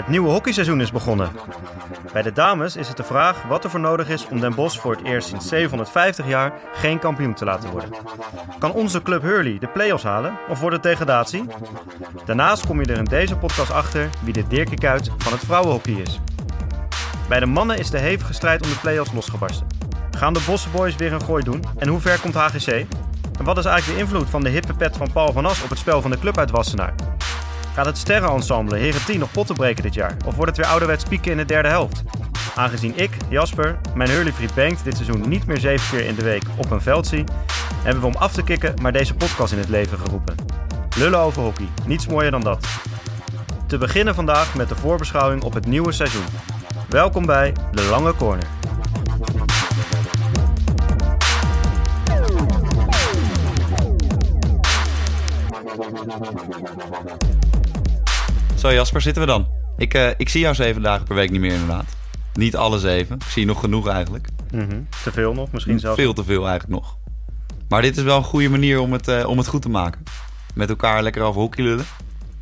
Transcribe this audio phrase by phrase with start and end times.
[0.00, 1.30] Het nieuwe hockeyseizoen is begonnen.
[2.12, 4.80] Bij de dames is het de vraag wat er voor nodig is om Den Bosch
[4.80, 7.90] voor het eerst sinds 750 jaar geen kampioen te laten worden.
[8.58, 11.44] Kan onze club Hurley de play-offs halen of wordt het degradatie?
[12.24, 15.94] Daarnaast kom je er in deze podcast achter wie de Dirk Kuyt van het vrouwenhockey
[15.94, 16.20] is.
[17.28, 19.66] Bij de mannen is de hevige strijd om de play-offs losgebarsten.
[20.10, 22.68] Gaan de Bosse Boys weer een gooi doen en hoe ver komt HGC?
[23.38, 25.70] En wat is eigenlijk de invloed van de hippe pet van Paul van As op
[25.70, 26.94] het spel van de club uit Wassenaar?
[27.74, 30.16] Gaat het sterrenensemble Heren 10 nog potten breken dit jaar?
[30.26, 32.02] Of wordt het weer ouderwets pieken in de derde helft?
[32.54, 36.42] Aangezien ik, Jasper, mijn hurleyvriend Bengt dit seizoen niet meer zeven keer in de week
[36.56, 37.24] op een veld zie,
[37.82, 40.34] hebben we om af te kicken maar deze podcast in het leven geroepen.
[40.96, 42.66] Lullen over hockey, niets mooier dan dat.
[43.66, 46.24] Te beginnen vandaag met de voorbeschouwing op het nieuwe seizoen.
[46.88, 48.46] Welkom bij De Lange Corner.
[58.60, 59.48] Zo Jasper, zitten we dan?
[59.76, 61.84] Ik, eh, ik zie jou zeven dagen per week niet meer inderdaad.
[62.34, 63.16] Niet alle zeven.
[63.16, 64.28] Ik zie je nog genoeg eigenlijk.
[64.52, 64.80] Mhm.
[65.02, 65.98] Te veel nog, misschien zelfs.
[66.00, 66.96] Veel te veel eigenlijk nog.
[67.68, 70.02] Maar dit is wel een goede manier om het, eh, om het goed te maken.
[70.54, 71.84] Met elkaar lekker over hockey lullen.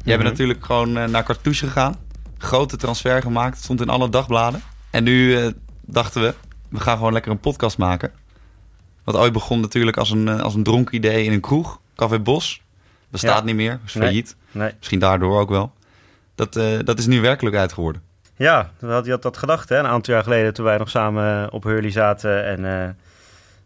[0.04, 0.28] Jij bent Mhm.
[0.28, 1.96] natuurlijk gewoon eh, naar Cartouche gegaan.
[2.38, 3.54] Grote transfer gemaakt.
[3.54, 4.62] Het stond in alle dagbladen.
[4.90, 5.38] En nu
[5.86, 6.34] dachten we,
[6.68, 8.10] we gaan gewoon lekker een podcast maken.
[9.04, 11.80] Wat ooit begon natuurlijk als een, als een dronken idee in een kroeg.
[11.96, 12.62] Café Bos.
[13.10, 13.44] Bestaat Ja.
[13.44, 13.80] niet meer.
[13.86, 14.02] Is Nee.
[14.04, 14.36] failliet.
[14.50, 14.72] Nee.
[14.78, 15.72] Misschien daardoor ook wel.
[16.38, 18.02] Dat, eh, dat is nu werkelijkheid geworden.
[18.36, 20.90] Ja, we had je had dat gedacht hè, een aantal jaar geleden toen wij nog
[20.90, 22.88] samen op Hurley zaten en eh,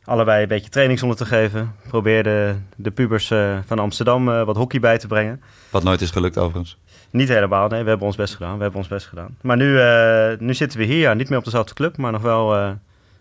[0.05, 1.75] allebei een beetje trainingsonden te geven.
[1.89, 5.43] Probeerden de pubers eh, van Amsterdam eh, wat hockey bij te brengen.
[5.71, 6.79] Wat nooit is gelukt overigens.
[7.11, 8.57] Niet helemaal, nee, we hebben ons best gedaan.
[8.57, 9.37] We hebben ons best gedaan.
[9.41, 12.23] Maar nu, eh, nu zitten we hier, ja, niet meer op dezelfde club, maar nog
[12.23, 12.71] wel eh,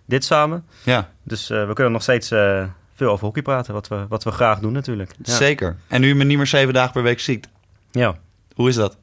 [0.06, 0.66] dit samen.
[0.84, 2.64] Ja, Dus eh, we kunnen nog steeds eh,
[2.96, 5.12] veel over hockey praten, wat we, wat we graag doen natuurlijk.
[5.24, 5.34] Ja.
[5.36, 5.76] zeker.
[5.88, 7.50] En nu je me niet meer zeven dagen per week ziet.
[7.92, 8.16] Ja.
[8.56, 8.98] Hoe is dat?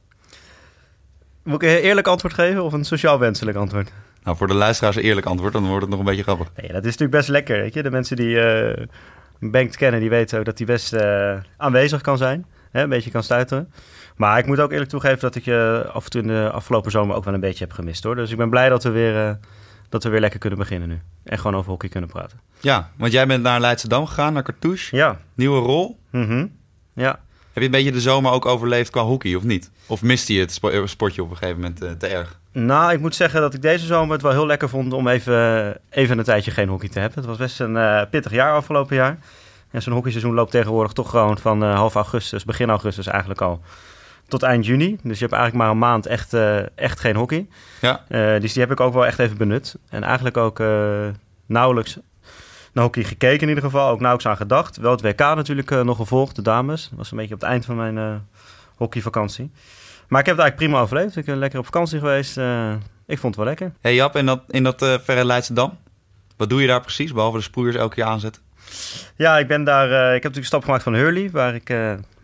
[1.49, 3.92] Moet ik een eerlijk antwoord geven of een sociaal wenselijk antwoord?
[4.23, 6.48] Nou, voor de luisteraars een eerlijk antwoord, dan wordt het nog een beetje grappig.
[6.57, 7.83] Nee, dat is natuurlijk best lekker, weet je.
[7.83, 8.86] De mensen die eh
[9.41, 12.47] Bank kennen, die weten ook dat hij best eh, aanwezig kan zijn.
[12.70, 13.73] Hè, een beetje kan stuiteren.
[14.17, 16.91] Maar ik moet ook eerlijk toegeven dat ik je af en toe in de afgelopen
[16.91, 18.14] zomer ook wel een beetje heb gemist, hoor.
[18.14, 19.35] Dus ik ben blij dat we weer, eh,
[19.89, 21.01] dat we weer lekker kunnen beginnen nu.
[21.25, 22.41] En gewoon over hockey kunnen praten.
[22.61, 24.97] Ja, want jij bent naar Leidschendam gegaan, naar Cartouche.
[24.97, 25.19] Ja.
[25.35, 25.98] Nieuwe rol.
[26.11, 26.47] Mhm.
[26.92, 27.20] Ja.
[27.58, 29.70] Heb je een beetje de zomer ook overleefd qua hockey, of niet?
[29.86, 32.39] Of miste je het spo- sportje op een gegeven moment eh, te erg?
[32.52, 35.77] Nou, ik moet zeggen dat ik deze zomer het wel heel lekker vond om even,
[35.91, 37.19] even een tijdje geen hockey te hebben.
[37.19, 39.19] Het was best een eh, pittig jaar afgelopen jaar.
[39.70, 43.61] En zo'n hockeyseizoen loopt tegenwoordig toch gewoon van eh, half augustus, begin augustus eigenlijk al,
[44.29, 44.98] tot eind juni.
[45.02, 47.46] Dus je hebt eigenlijk maar een maand echt, eh, echt geen hockey.
[47.80, 48.05] Ja.
[48.08, 49.77] Eh, dus die heb ik ook wel echt even benut.
[49.89, 51.07] En eigenlijk ook eh,
[51.46, 51.98] nauwelijks
[52.78, 53.89] naar hockey gekeken in ieder geval.
[53.89, 54.77] Ook nauwelijks aan gedacht.
[54.77, 56.89] Wel het WK natuurlijk eh, nog gevolgd, de dames.
[56.89, 58.14] Dat was een beetje op het eind van mijn eh,
[58.77, 59.50] hockeyvakantie.
[60.08, 61.16] Maar ik heb het eigenlijk prima overleefd.
[61.16, 62.36] Ik ben lekker op vakantie geweest.
[62.36, 62.72] eh,
[63.06, 63.72] ik vond het wel lekker.
[63.80, 65.78] hey Jap, in dat, in dat verre Leidschendam,
[66.36, 67.12] wat doe je daar precies?
[67.12, 68.42] Behalve de sproeiers elke keer aanzetten.
[69.16, 69.86] Ja, ik ben daar.
[69.86, 71.74] ik heb natuurlijk een stap gemaakt van Hurley, waar ik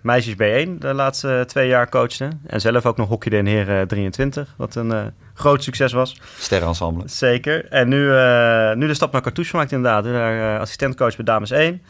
[0.01, 2.29] meisjes B1 de laatste twee jaar coachte.
[2.47, 6.21] En zelf ook nog hockeyde in Heren 23, wat een groot succes was.
[6.39, 7.03] Sterrenensemble.
[7.09, 7.69] Zeker.
[7.69, 10.05] En nu, eh, nu de stap naar Cartouche gemaakt inderdaad.
[10.05, 11.83] Daar eh, assistentcoach bij dames 1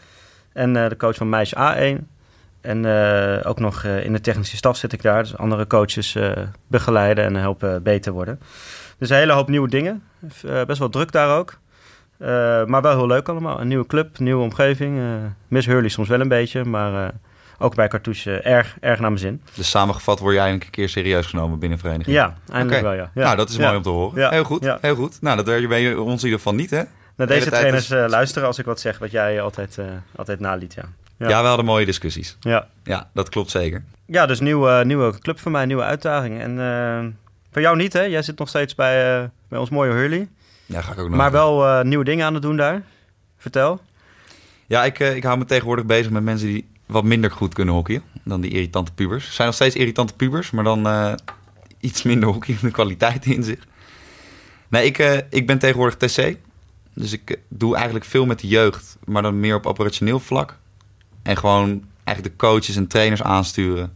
[0.53, 2.13] en eh, de coach van meisje A1.
[2.61, 2.85] En
[3.43, 5.23] ook nog in de technische staf zit ik daar.
[5.23, 6.17] Dus andere coaches
[6.67, 8.39] begeleiden en helpen beter worden.
[8.97, 10.03] Dus een hele hoop nieuwe dingen.
[10.65, 11.59] Best wel druk daar ook.
[12.67, 13.61] Maar wel heel leuk allemaal.
[13.61, 14.99] Een nieuwe club, nieuwe omgeving.
[15.47, 17.13] Miss Hurley soms wel een beetje, maar
[17.57, 19.41] ook bij Cartouche eh, erg, erg naar mijn zin.
[19.53, 22.15] Dus samengevat word jij eigenlijk een keer serieus genomen binnen vereniging.
[22.15, 22.89] Ja, eindelijk Oké.
[22.89, 23.11] wel ja.
[23.13, 23.23] ja.
[23.23, 24.29] Nou, dat is mooi om te horen.
[24.29, 25.21] Heel goed, heel goed.
[25.21, 26.81] Nou, dat ben je ons in ieder geval niet, hè?
[27.15, 30.39] Nou, deze trainers is- eh, luisteren als ik wat zeg, wat jij altijd, eh, altijd
[30.39, 30.83] naliet, ja.
[31.17, 31.29] Ja.
[31.29, 31.41] Ja.
[31.41, 32.37] we hadden mooie discussies.
[32.39, 33.83] Ja, Ja, dat klopt zeker.
[34.05, 36.41] ja dus nieuwe, nieuwe club voor mij, nieuwe uitdaging.
[36.41, 37.17] En
[37.51, 38.01] voor jou niet, hè?
[38.01, 40.27] Jij zit nog steeds bij, bij ons mooie Hurley.
[40.65, 41.17] Ja, ga ik ook nog.
[41.17, 42.81] Maar wel nieuwe dingen aan het doen daar.
[43.37, 43.81] Vertel.
[44.67, 48.03] Ja, ik, ik hou me tegenwoordig bezig met mensen die wat minder goed kunnen hockeyen
[48.23, 49.27] dan die irritante pubers.
[49.27, 51.13] Er zijn nog steeds irritante pubers, maar dan eh,
[51.79, 53.67] iets minder hockeyende kwaliteit in zich.
[54.67, 56.37] Nee, ik, eh, ik ben tegenwoordig TC.
[56.93, 60.57] Dus ik eh, doe eigenlijk veel met de jeugd, maar dan meer op operationeel vlak.
[61.21, 63.95] En gewoon eigenlijk de coaches en trainers aansturen.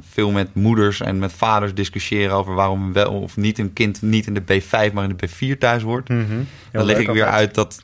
[0.00, 4.26] Veel met moeders en met vaders discussiëren over waarom wel of niet een kind niet
[4.26, 6.08] in de B5, maar in de B4 thuis wordt.
[6.72, 7.82] Dan leg ik weer uit dat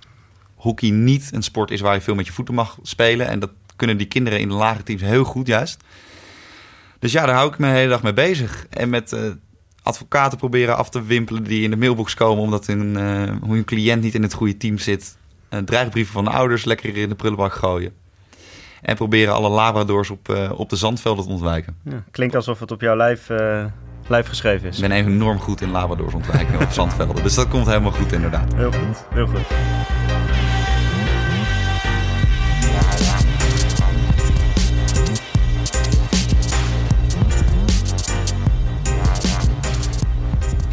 [0.55, 3.29] hockey niet een sport is waar je veel met je voeten mag spelen.
[3.29, 5.85] En dat kunnen die kinderen in de lagere teams heel goed juist.
[6.99, 8.67] Dus ja, daar hou ik me de hele dag mee bezig.
[8.71, 9.21] En met eh,
[9.83, 12.43] advocaten proberen af te wimpelen die in de mailbox komen...
[12.43, 15.17] omdat hun, eh, hoe hun cliënt niet in het goede team zit.
[15.51, 17.93] Uh, dreigbrieven van de ouders lekker in de prullenbak gooien.
[18.83, 21.77] En proberen alle labradors op, op de zandvelden te ontwijken.
[21.83, 23.29] Ja, klinkt alsof het op jouw lijf
[24.09, 24.77] live geschreven is.
[24.77, 27.23] Ik ben enorm goed in Labradors ontwijken op zandvelden.
[27.23, 28.55] Dus dat komt helemaal goed inderdaad.
[28.55, 29.96] Heel goed, heel goed.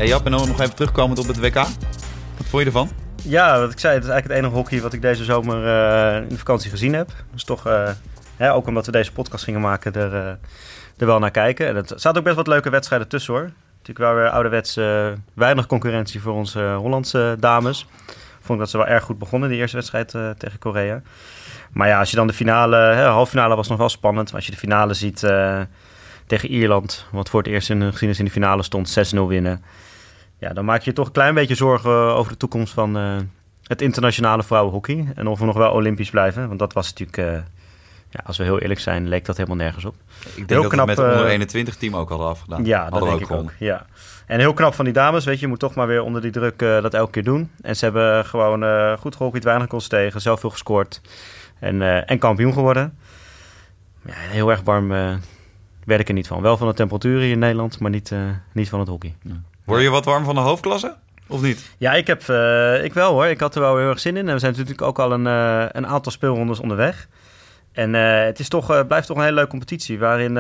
[0.08, 1.54] Jap, en dan nog even terugkomend op het WK.
[1.54, 2.90] Wat vond je ervan?
[3.24, 6.22] Ja, wat ik zei, het is eigenlijk het enige hockey wat ik deze zomer uh,
[6.22, 7.10] in de vakantie gezien heb.
[7.32, 7.90] Dus toch, uh,
[8.38, 10.14] hè, ook omdat we deze podcast gingen maken, er,
[10.98, 11.68] er wel naar kijken.
[11.68, 13.52] En er zaten ook best wat leuke wedstrijden tussen hoor.
[13.78, 14.76] Natuurlijk wel weer ouderwets
[15.34, 17.88] weinig concurrentie voor onze Hollandse dames.
[18.40, 21.02] Vond ik dat ze wel erg goed begonnen, die eerste wedstrijd tegen Korea.
[21.72, 24.26] Maar ja, als je dan de finale, hè, de halve finale was nog wel spannend.
[24.26, 25.20] Maar als je de finale ziet
[26.26, 29.64] tegen Ierland, wat voor het eerst in de geschiedenis in de finale stond, 6-0 winnen
[30.44, 33.18] ja, dan maak je je toch een klein beetje zorgen over de toekomst van uh,
[33.64, 35.08] het internationale vrouwenhockey.
[35.16, 36.48] En of we nog wel olympisch blijven.
[36.48, 37.44] Want dat was natuurlijk, uh,
[38.10, 39.96] ja, als we heel eerlijk zijn, leek dat helemaal nergens op.
[40.24, 42.66] Ik denk heel dat knap, met het onder 21 team ook hadden afgedaan.
[42.66, 43.52] Ja, dat denk ik ook.
[43.60, 43.86] Ja.
[44.26, 46.32] En heel knap van die dames, weet je, je moet toch maar weer onder die
[46.32, 47.52] druk uh, dat elke keer doen.
[47.62, 51.02] En ze hebben gewoon goed gehockeyd, weinig kost tegen, zelf veel gescoord.
[51.60, 52.98] En, en kampioen geworden.
[54.06, 54.88] Ja, heel erg warm
[55.86, 56.42] werd ik er niet van.
[56.42, 58.12] Wel van de temperatuur hier in Nederland, maar niet,
[58.52, 59.16] niet van het hockey.
[59.22, 59.42] Ja.
[59.64, 60.96] Word je wat warm van de hoofdklasse?
[61.28, 61.76] Of niet?
[61.78, 63.26] Ja, ik, heb, uh, ik wel hoor.
[63.26, 64.28] Ik had er wel heel erg zin in.
[64.28, 67.08] En we zijn natuurlijk ook al een, uh, een aantal speelrondes onderweg.
[67.72, 70.00] En uh, het is toch, blijft toch een hele leuke competitie.
[70.00, 70.34] Waarin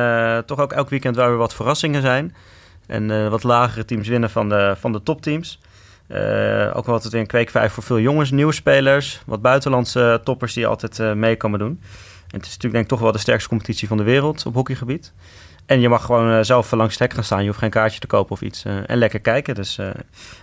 [0.45, 2.35] toch ook elk weekend wel weer wat verrassingen zijn.
[2.87, 5.59] En wat lagere teams winnen van de, van de topteams.
[6.73, 9.21] ook wel altijd weer een kweekvijf voor veel jongens, nieuwe spelers.
[9.25, 11.81] Wat buitenlandse toppers die altijd mee komen doen.
[12.33, 14.53] En het is natuurlijk denk ik toch wel de sterkste competitie van de wereld op
[14.53, 15.13] hockeygebied.
[15.65, 17.42] En je mag gewoon uh, zelf langs het hek gaan staan.
[17.42, 18.65] Je hoeft geen kaartje te kopen of iets.
[18.65, 19.56] Uh, en lekker kijken.
[19.56, 19.94] Dus uh, ik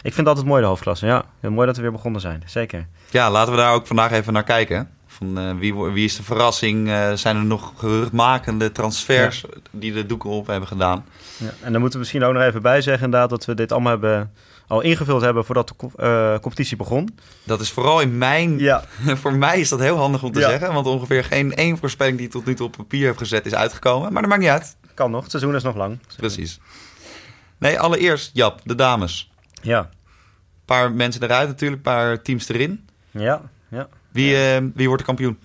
[0.03, 1.07] vind het altijd mooi, de hoofdklasse.
[1.07, 2.43] Ja, heel mooi dat we weer begonnen zijn.
[2.47, 2.87] Zeker.
[3.11, 4.91] Ja, laten we daar ook vandaag even naar kijken.
[5.07, 6.89] Van, wie, wie is de verrassing?
[7.15, 9.61] zijn er nog geruchtmakende transfers ja.
[9.71, 11.05] die de doeken op hebben gedaan?
[11.37, 13.31] Ja, en dan moeten we misschien ook nog even bij zeggen inderdaad...
[13.31, 14.33] dat we dit allemaal hebben,
[14.67, 17.19] al ingevuld hebben voordat de competitie begon.
[17.45, 18.59] Dat is vooral in mijn...
[18.59, 18.85] Ja.
[19.23, 20.73] voor mij is dat heel handig om te zeggen.
[20.73, 24.13] Want ongeveer geen één voorspelling die tot nu toe op papier heb gezet is uitgekomen.
[24.13, 24.77] Maar dat maakt niet uit.
[25.01, 25.99] Kan nog, het seizoen is nog lang.
[26.17, 26.61] Precies.
[27.59, 29.31] Nee, allereerst, Jap, de dames.
[29.63, 29.79] Ja.
[29.79, 32.89] Een paar mensen eruit natuurlijk, een paar teams erin.
[33.11, 33.89] Ja, ja.
[34.11, 34.61] Wie, ja.
[34.61, 35.39] Uh, wie wordt de kampioen?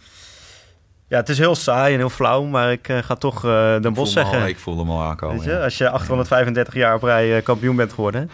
[1.07, 3.93] Ja, het is heel saai en heel flauw, maar ik uh, ga toch uh, Den
[3.93, 4.41] Bos zeggen.
[4.41, 5.35] Al, ik voel hem al aankomen.
[5.35, 5.63] Weet je, ja.
[5.63, 8.29] Als je 835 jaar op rij kampioen bent geworden,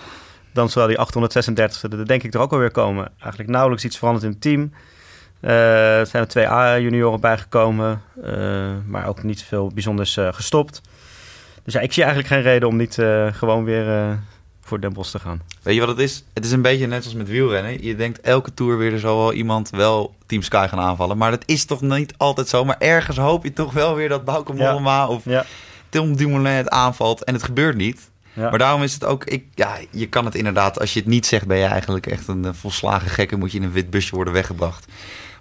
[0.53, 3.11] dan zal die 836 e denk ik er ook alweer komen.
[3.19, 4.73] Eigenlijk nauwelijks iets veranderd in het team.
[5.39, 8.01] er zijn er twee A-junioren bijgekomen,
[8.85, 10.81] maar ook niet veel bijzonders gestopt.
[11.71, 14.13] Dus ja, ik zie eigenlijk geen reden om niet uh, gewoon weer uh,
[14.61, 15.41] voor Den Bosch te gaan.
[15.61, 16.23] Weet je wat het is?
[16.33, 17.83] Het is een beetje net als met wielrennen.
[17.83, 21.17] Je denkt elke tour weer er zal wel iemand wel Team Sky gaan aanvallen.
[21.17, 22.65] Maar dat is toch niet altijd zo.
[22.65, 25.07] Maar ergens hoop je toch wel weer dat Bauke Mollema ja.
[25.07, 25.45] of ja.
[25.89, 27.23] Tim Dumoulin het aanvalt.
[27.23, 28.09] En het gebeurt niet.
[28.33, 28.49] Ja.
[28.49, 31.25] Maar daarom is het ook, ik, ja, je kan het inderdaad, als je het niet
[31.25, 34.15] zegt, ben je eigenlijk echt een volslagen gek en moet je in een wit busje
[34.15, 34.85] worden weggebracht.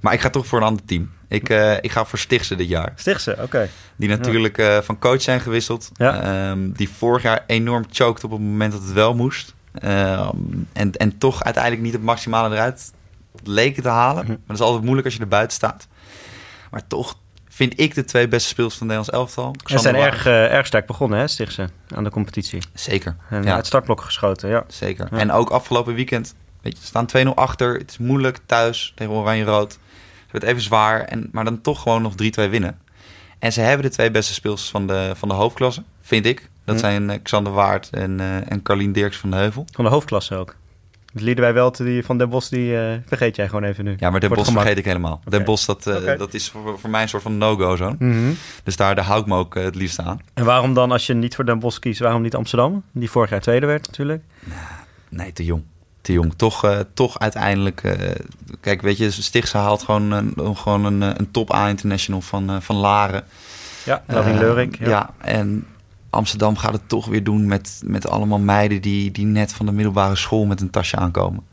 [0.00, 1.10] Maar ik ga toch voor een ander team.
[1.28, 2.92] Ik, uh, ik ga voor Stichtse dit jaar.
[2.96, 3.68] Stichtse, oké.
[3.96, 4.76] Die natuurlijk ja.
[4.76, 5.90] uh, van coach zijn gewisseld.
[5.94, 6.50] Ja.
[6.50, 9.54] Um, die vorig jaar enorm choked op het moment dat het wel moest.
[9.84, 10.28] Uh,
[10.72, 12.92] en, en toch uiteindelijk niet het maximale eruit
[13.44, 14.26] leken te halen.
[14.26, 15.88] Maar dat is altijd moeilijk als je er buiten staat.
[16.70, 17.16] Maar toch
[17.48, 19.54] vind ik de twee beste speels van Nederlands elftal.
[19.64, 22.62] Ze zijn erg, erg sterk begonnen, hè, Stichtse, aan de competitie.
[22.74, 23.16] Zeker.
[23.28, 23.56] En ja.
[23.56, 24.64] het startblok geschoten, ja.
[24.68, 25.08] Zeker.
[25.12, 27.78] En ook afgelopen weekend, weet je, staan 2-0 achter.
[27.78, 29.78] Het is moeilijk thuis tegen Oranje-Rood
[30.32, 32.16] werd even zwaar, en, maar dan toch gewoon nog 3-2
[32.50, 32.78] winnen.
[33.38, 36.48] En ze hebben de twee beste speels van de, van de hoofdklasse, vind ik.
[36.64, 36.80] Dat hm.
[36.80, 39.66] zijn uh, Xander Waard en, uh, en Carlien Dirks van de Heuvel.
[39.72, 40.56] Van de hoofdklasse ook?
[41.12, 43.96] Dus wij wel die van Den Bos, die uh, vergeet jij gewoon even nu.
[43.98, 45.12] Ja, maar Den Bos vergeet ik helemaal.
[45.12, 45.38] Okay.
[45.38, 46.16] Den Bos, dat, okay.
[46.16, 47.96] dat is voor, voor mij een soort van no-go zone.
[47.98, 48.36] Mm -hmm.
[48.64, 50.20] Dus daar, daar hou ik me ook het liefst aan.
[50.34, 52.82] En waarom dan, als je niet voor Den Bos kiest, waarom niet Amsterdam?
[52.92, 54.22] Die vorig jaar tweede werd natuurlijk.
[55.08, 55.62] Nee, te jong
[56.00, 56.32] te jong.
[56.36, 57.82] Toch, uh, toch uiteindelijk.
[57.82, 57.94] Uh,
[58.60, 62.76] kijk, weet je, Stichtse haalt gewoon een, gewoon een, een top A-international van, uh, van
[62.76, 63.24] Laren.
[63.84, 64.78] Ja, Leurik.
[64.78, 64.88] Ja.
[64.88, 65.10] ja.
[65.18, 65.66] en
[66.10, 69.72] Amsterdam gaat het toch weer doen met, met allemaal meiden die, die net van de
[69.72, 71.46] middelbare school met een tasje aankomen.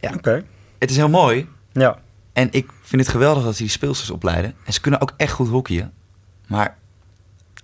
[0.00, 0.18] Ja, oké.
[0.18, 0.44] Okay.
[0.78, 1.48] Het is heel mooi.
[1.72, 1.98] Ja.
[2.32, 4.54] En ik vind het geweldig dat ze die speelsters opleiden.
[4.64, 5.92] En ze kunnen ook echt goed hockeyen.
[6.46, 6.76] Maar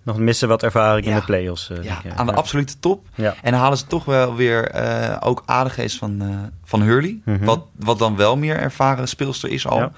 [0.07, 1.13] nog missen wat ervaring ja.
[1.13, 1.71] in de play-offs.
[1.71, 3.07] Uh, ja, aan de absolute top.
[3.15, 3.35] Ja.
[3.43, 7.21] En dan halen ze toch wel weer uh, ook aardigheid van, uh, van Hurley.
[7.25, 7.45] Mm -hmm.
[7.45, 9.79] wat, wat dan wel meer ervaren speelster is al.
[9.79, 9.93] Ja.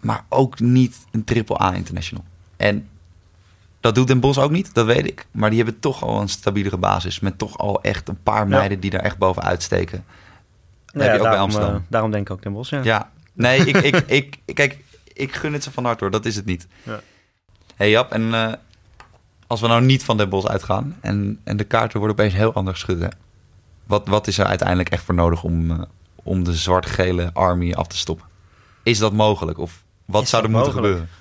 [0.00, 2.24] Maar ook niet een triple A international.
[2.56, 2.88] En
[3.80, 5.26] dat doet Den Bos ook niet, dat weet ik.
[5.30, 7.20] Maar die hebben toch al een stabielere basis.
[7.20, 10.04] Met toch al echt een paar meiden die daar echt bovenuit steken.
[10.84, 11.84] Dat heb je ook daarom, bij Amsterdam.
[11.88, 12.80] daarom denk ik ook Den Bos, ja.
[12.82, 14.78] Ja, nee, ik, ik, ik, kijk,
[15.12, 16.12] ik gun het ze van harte hoor.
[16.12, 16.66] Dat is het niet.
[16.82, 17.00] Ja
[17.78, 18.52] hey Jap, en uh,
[19.46, 22.52] als we nou niet van Den Bosch uitgaan en, en de kaarten worden opeens heel
[22.52, 23.02] anders geschud.
[23.02, 23.08] Hè?
[23.86, 25.80] Wat, wat is er uiteindelijk echt voor nodig om, eh,
[26.14, 28.26] om de zwart-gele army af te stoppen?
[28.82, 29.58] Is dat mogelijk?
[29.58, 30.94] Of wat Is zou er moeten mogelijk?
[30.94, 31.16] gebeuren?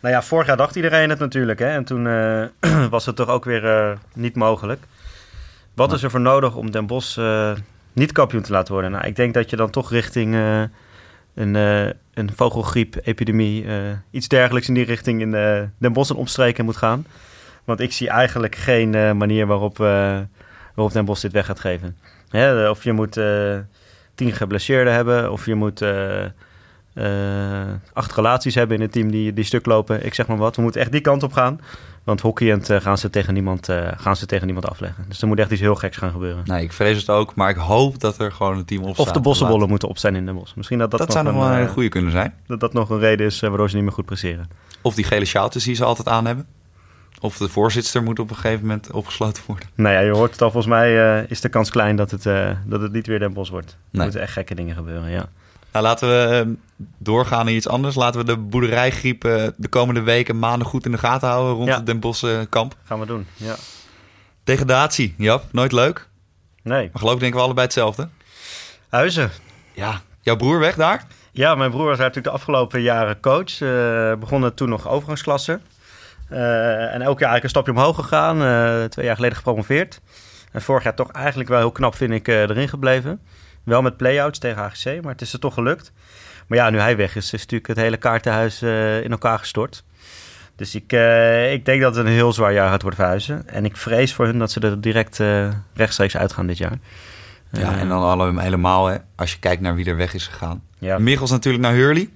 [0.00, 1.58] Nou ja, vorig jaar dacht iedereen het natuurlijk.
[1.58, 1.68] Hè?
[1.68, 4.82] En toen eh, was het toch ook weer eh, niet mogelijk.
[5.74, 7.52] Wat is er voor nodig om Den eh,
[7.92, 8.90] niet kampioen te laten worden?
[8.90, 10.62] Nou, ik denk dat je dan toch richting eh,
[11.38, 13.64] een, eh een vogelgriep-epidemie...
[13.64, 13.74] eh,
[14.10, 17.06] iets dergelijks in die richting in eh, Den Bosch en omstreken moet gaan.
[17.64, 21.96] Want ik zie eigenlijk geen manier waarop, waarop Den Bosch dit weg gaat geven.
[22.28, 23.20] Hè, of je moet
[24.14, 25.32] tien geblesseerden hebben...
[25.32, 25.82] of je moet...
[27.92, 30.04] acht relaties hebben in het team die, die stuk lopen.
[30.04, 30.56] Ik zeg maar wat.
[30.56, 31.60] We moeten echt die kant op gaan.
[32.08, 35.04] Want hockeyend eh, gaan, ze tegen niemand, eh, gaan ze tegen niemand afleggen.
[35.08, 36.42] Dus er moet echt iets heel geks gaan gebeuren.
[36.44, 39.06] Nee, ik vrees het ook, maar ik hoop dat er gewoon een team op staat.
[39.06, 40.54] of de bossenbollen moeten op zijn in de bos.
[40.54, 42.34] Misschien dat dat, Dat, zou nog wel een, een eh, goede kunnen zijn.
[42.46, 44.50] dat dat nog een reden is waardoor ze niet meer goed presteren.
[44.82, 46.46] Of die gele sjaaltjes die ze altijd aan hebben.
[47.20, 49.68] Of de voorzitter moet op een gegeven moment opgesloten worden.
[49.74, 50.50] Nou ja, je hoort het al.
[50.50, 52.22] Volgens mij is de kans klein dat het,
[52.66, 53.76] dat het niet weer Den Bos wordt.
[53.92, 55.28] Er moeten echt gekke dingen gebeuren, ja.
[55.78, 56.46] Nou, laten we eh,
[56.98, 57.94] doorgaan naar iets anders.
[57.94, 61.68] Laten we de boerderijgriep eh, de komende weken, maanden goed in de gaten houden rond
[61.68, 61.74] Ja.
[61.76, 62.76] het Den Bosch eh, kamp.
[62.84, 63.54] Gaan we doen, ja.
[64.44, 66.08] Degradatie, Jap, nooit leuk.
[66.62, 68.08] Nee, Maar geloof ik denken we allebei hetzelfde.
[68.88, 69.30] Huizen.
[69.72, 70.00] Ja.
[70.20, 71.06] Jouw broer weg daar?
[71.32, 73.60] Ja, mijn broer was natuurlijk de afgelopen jaren coach.
[73.60, 75.60] Eh begonnen toen nog overgangsklasse.
[76.28, 78.36] Eh, en elk jaar eigenlijk een stapje omhoog gegaan.
[78.90, 80.00] Twee jaar geleden gepromoveerd.
[80.52, 83.20] En vorig jaar toch eigenlijk wel heel knap, vind ik, erin gebleven.
[83.68, 85.92] Wel met play-outs tegen HGC, maar het is er toch gelukt.
[86.46, 89.84] Maar ja, nu hij weg is, is natuurlijk het hele kaartenhuis eh, in elkaar gestort.
[90.56, 93.48] Dus ik, eh, ik denk dat het een heel zwaar jaar gaat worden verhuizen.
[93.48, 96.78] En ik vrees voor hun dat ze er direct eh, rechtstreeks uitgaan dit jaar.
[97.50, 100.62] Ja, en dan allemaal helemaal, hè, als je kijkt naar wie er weg is gegaan.
[100.78, 100.98] ja.
[100.98, 102.08] Michels natuurlijk naar Hurley.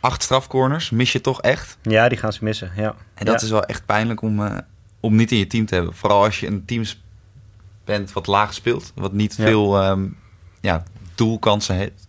[0.00, 1.78] Acht strafcorners, mis je toch echt.
[1.82, 2.94] ja, die gaan ze missen, ja.
[3.14, 3.46] En dat Ja.
[3.46, 4.62] is wel echt pijnlijk om,
[5.00, 5.94] om niet in je team te hebben.
[5.94, 6.82] Vooral als je een team
[7.84, 8.92] bent wat laag speelt.
[8.94, 9.44] Wat niet Ja.
[9.44, 10.06] veel ehm,
[10.66, 10.82] ja,
[11.14, 12.08] doelkansen heeft.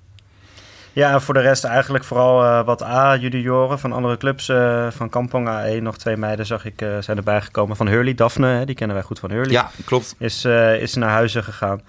[0.93, 4.49] Ja, en voor de rest eigenlijk vooral eh, wat A-junioren van andere clubs.
[4.49, 7.75] eh, van Kampong A1, nog twee meiden zag ik, eh, zijn erbij gekomen.
[7.75, 9.51] Van Hurley, Daphne, hè, die kennen wij goed van Hurley.
[9.51, 10.15] Ja, klopt.
[10.17, 10.45] Is,
[10.79, 11.81] is naar huizen gegaan.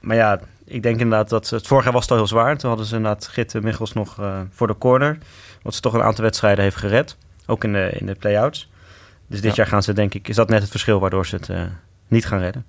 [0.00, 1.50] Maar ja, ik denk inderdaad dat...
[1.50, 2.56] Het vorig jaar was het al heel zwaar.
[2.56, 4.16] Toen hadden ze inderdaad Gitte Michels nog
[4.50, 5.18] voor de corner.
[5.62, 7.16] Wat ze toch een aantal wedstrijden heeft gered.
[7.46, 8.70] Ook in de, in de play-outs.
[9.26, 9.62] Dus dit Ja.
[9.62, 10.28] jaar gaan ze denk ik...
[10.28, 11.50] Is dat net het verschil waardoor ze het
[12.08, 12.64] niet gaan redden.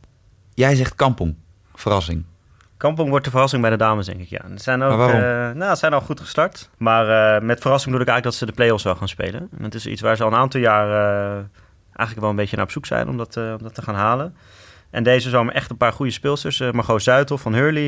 [0.53, 1.35] Jij zegt Kampong.
[1.75, 2.25] Verrassing.
[2.77, 4.29] Kampong wordt de verrassing bij de dames, denk ik.
[4.29, 4.41] Ja.
[4.47, 5.17] Ze zijn ook, eh,
[5.51, 6.69] nou, ze zijn al goed gestart.
[6.77, 9.49] Maar eh, met verrassing bedoel ik eigenlijk dat ze de play-offs wel gaan spelen.
[9.57, 11.43] En het is iets waar ze al een aantal jaar eh,
[11.85, 14.35] eigenlijk wel een beetje naar op zoek zijn om dat, om dat te gaan halen.
[14.89, 16.59] En deze zomer echt een paar goede speelsters.
[16.59, 17.83] Margot Zuitel van Hurley,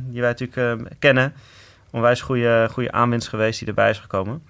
[0.00, 1.32] die wij natuurlijk kennen.
[1.90, 4.42] Onwijs goede, goede aanwinst geweest die erbij is gekomen.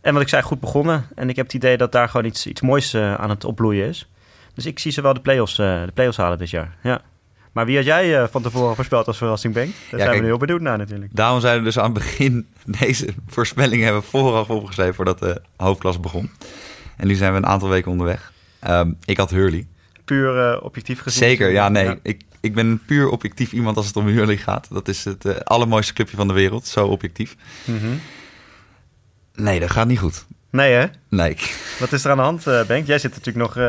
[0.00, 1.06] En wat ik zei, goed begonnen.
[1.14, 4.08] En ik heb het idee dat daar gewoon iets, iets moois aan het opbloeien is.
[4.54, 6.76] Dus ik zie ze wel de play-offs, de play-offs halen dit jaar.
[6.82, 7.00] Ja.
[7.52, 9.70] Maar wie had jij eh, van tevoren voorspeld als verrassing, Benk?
[9.72, 11.16] Daar zijn kijk- we nu heel benieuwd naar natuurlijk.
[11.16, 12.46] Daarom zijn we dus aan het begin
[12.80, 16.30] deze voorspellingen hebben we vooraf opgeschreven voordat de hoofdklasse begon.
[16.96, 18.32] En nu zijn we een aantal weken onderweg.
[18.60, 19.66] Ehm, ik had Hurley.
[20.04, 21.22] Puur eh, objectief gezien.
[21.22, 21.98] Zeker, ja, nee.
[22.02, 24.68] Ik, ik ben een puur objectief iemand als het om Hurley gaat.
[24.70, 26.66] Dat is het eh, allermooiste clubje van de wereld.
[26.66, 27.36] Zo objectief.
[27.64, 27.86] Mhm.
[29.34, 30.26] Nee, dat gaat niet goed.
[30.50, 30.86] Nee hè?
[31.08, 31.36] Nee.
[31.78, 32.86] Wat is er aan de hand, Benk?
[32.86, 33.64] Jij zit natuurlijk nog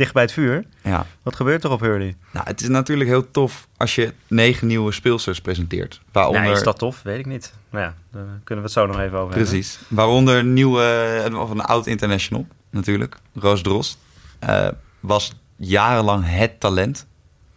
[0.00, 0.64] dicht bij het vuur.
[0.82, 1.06] Ja.
[1.22, 2.16] Wat gebeurt er op Hurley?
[2.32, 6.00] Nou, het is natuurlijk heel tof als je negen nieuwe speelsters presenteert.
[6.12, 7.02] Waaronder, Nee, is dat tof?
[7.02, 7.54] Weet ik niet.
[7.70, 9.48] Maar ja, daar kunnen we het zo nog even over hebben.
[9.50, 9.78] Precies.
[9.88, 13.16] Waaronder een nieuwe, of een oud international natuurlijk.
[13.34, 13.98] Roos Drost.
[14.38, 14.68] Eh,
[15.00, 17.06] was jarenlang het talent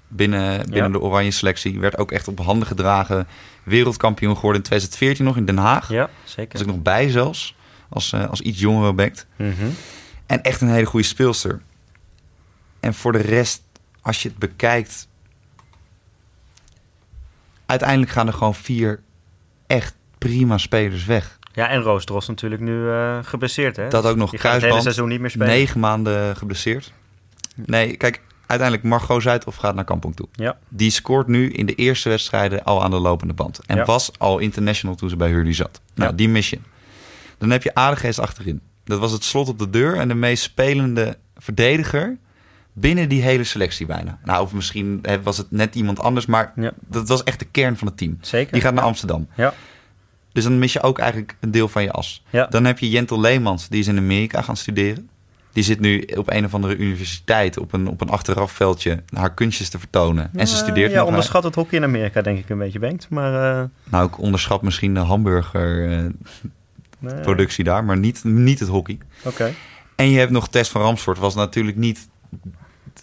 [0.07, 0.89] binnen, binnen Ja.
[0.89, 1.79] de oranje selectie.
[1.79, 3.27] Werd ook echt op handen gedragen.
[3.63, 5.89] Wereldkampioen geworden in 2014 nog in Den Haag.
[5.89, 6.59] Ja, Was zeker.
[6.59, 7.55] ik nog bij zelfs.
[7.89, 9.25] Als, eh, als iets jongere object.
[9.35, 9.51] Mhm.
[10.25, 11.61] En echt een hele goede speelster.
[12.83, 13.61] En voor de rest,
[14.01, 15.07] als je het bekijkt...
[17.65, 18.99] Uiteindelijk gaan er gewoon vier
[19.67, 21.39] echt prima spelers weg.
[21.53, 23.87] Ja, en Roos Drost natuurlijk nu eh geblesseerd, hè?
[23.87, 24.83] Dat ook nog gaat het hele kruisband.
[24.83, 25.47] seizoen niet meer spelen.
[25.47, 26.93] Negen maanden geblesseerd.
[27.55, 30.27] Nee, kijk, uiteindelijk Margot Zuidhoff gaat naar Kampong toe.
[30.31, 33.59] Ja, Die scoort nu in de eerste wedstrijden al aan de lopende band.
[33.65, 33.85] En Ja.
[33.85, 35.81] was al international toen ze bij Hurley zat.
[35.95, 36.15] Nou, Ja.
[36.15, 36.59] die mis je.
[37.37, 38.61] Dan heb je aardigheid achterin.
[38.83, 42.17] Dat was het slot op de deur en de meest spelende verdediger
[42.73, 44.19] binnen die hele selectie bijna.
[44.23, 46.71] Nou, of misschien eh, was het net iemand anders, maar Ja.
[46.87, 48.17] dat was echt de kern van het team.
[48.21, 48.53] zeker.
[48.53, 49.27] Die gaat naar Amsterdam.
[49.35, 49.53] Ja,
[50.31, 52.23] Dus dan mis je ook eigenlijk een deel van je as.
[52.29, 52.45] ja.
[52.47, 55.09] Dan heb je Jentel Leemans, die is in Amerika gaan studeren.
[55.51, 59.69] Die zit nu op een of andere universiteit op een, op een achterafveldje haar kunstjes
[59.69, 60.29] te vertonen.
[60.35, 61.07] En ze Eh, studeert Ja, nog.
[61.07, 63.09] onderschat het hockey in Amerika denk ik een beetje, Bengt.
[63.09, 63.59] Maar...
[63.61, 67.73] eh, Nou, ik onderschat misschien de hamburgerproductie nee.
[67.73, 68.97] daar, maar niet, niet het hockey.
[69.23, 69.53] Oké.
[69.95, 72.07] En je hebt nog Tess van Ramsvoort, was natuurlijk niet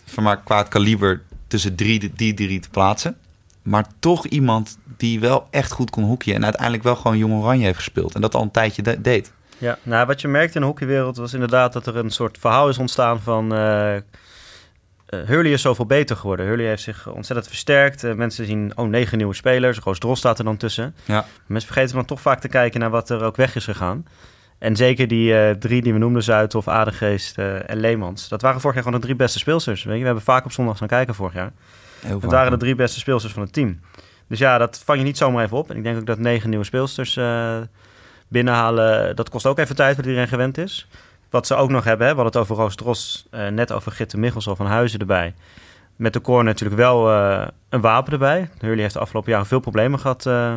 [0.05, 3.17] van maar qua kaliber tussen drie, die drie te plaatsen.
[3.63, 6.37] Maar toch iemand die wel echt goed kon hockeyen.
[6.37, 8.15] En uiteindelijk wel gewoon Jong Oranje heeft gespeeld.
[8.15, 9.33] En dat al een tijdje de- deed.
[9.59, 12.69] Ja, nou, wat je merkte in de hockeywereld was inderdaad dat er een soort verhaal
[12.69, 13.55] is ontstaan van...
[13.55, 13.97] eh
[15.11, 16.47] eh, Hurley is zoveel beter geworden.
[16.47, 18.05] Hurley heeft zich ontzettend versterkt.
[18.05, 19.79] Eh, mensen zien, oh, negen nieuwe spelers.
[19.79, 20.95] Roos Dros staat er dan tussen.
[21.05, 21.27] Ja.
[21.47, 24.07] Mensen vergeten dan toch vaak te kijken naar wat er ook weg is gegaan.
[24.61, 28.29] En zeker die eh, drie die we noemden, Zuidhof, Adegeest eh, en Leemans.
[28.29, 29.85] Dat waren vorig jaar gewoon de drie beste speelsters.
[29.85, 30.01] Weet je?
[30.01, 31.53] We hebben vaak op zondag gaan kijken vorig jaar.
[32.01, 33.81] Heel waren de drie beste speelsters van het team.
[34.27, 35.71] Dus ja, dat vang je niet zomaar even op.
[35.71, 37.57] En ik denk ook dat negen nieuwe speelsters eh,
[38.29, 40.89] binnenhalen, dat kost ook even tijd voordat iedereen gewend is.
[41.31, 44.19] Wat ze ook nog hebben, hè, we hadden het over Roos Dros, net over Gitte
[44.19, 45.35] Michels al van Huizen erbij.
[45.97, 47.09] Met de corner natuurlijk wel
[47.69, 48.49] een wapen erbij.
[48.59, 50.55] Hurley heeft de afgelopen jaren veel problemen gehad eh,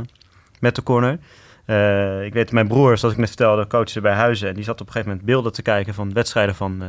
[0.60, 1.20] met de corner.
[1.65, 4.48] Eh, ik weet, mijn broer, zoals ik net vertelde, coachte bij Huizen.
[4.48, 6.88] En die zat op een gegeven moment beelden te kijken van wedstrijden van, eh,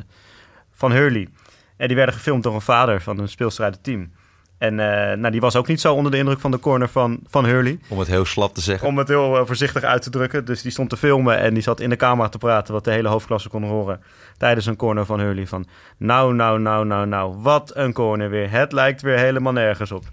[0.70, 1.28] van Hurley.
[1.76, 4.12] En die werden gefilmd door een vader van een speelster uit het team.
[4.58, 7.20] En eh, nou, die was ook niet zo onder de indruk van de corner van,
[7.26, 7.78] van Hurley.
[7.88, 8.88] Om het heel slap te zeggen.
[8.88, 10.44] Om het heel voorzichtig uit te drukken.
[10.44, 12.74] Dus die stond te filmen en die zat in de camera te praten...
[12.74, 14.00] wat de hele hoofdklasse kon horen
[14.36, 15.46] tijdens een corner van Hurley.
[15.46, 15.66] Van
[15.96, 18.50] nou, nou, nou, nou, nou, wat een corner weer.
[18.50, 20.04] Het lijkt weer helemaal nergens op.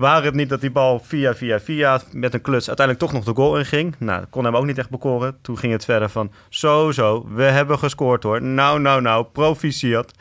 [0.00, 3.24] Waar het niet dat die bal via, via, via met een kluts uiteindelijk toch nog
[3.24, 3.94] de goal inging.
[3.98, 5.38] Nou, kon hem ook niet echt bekoren.
[5.42, 8.42] Toen ging het verder van zo, zo, we hebben gescoord hoor.
[8.42, 10.12] Nou, nou, nou, proficiat.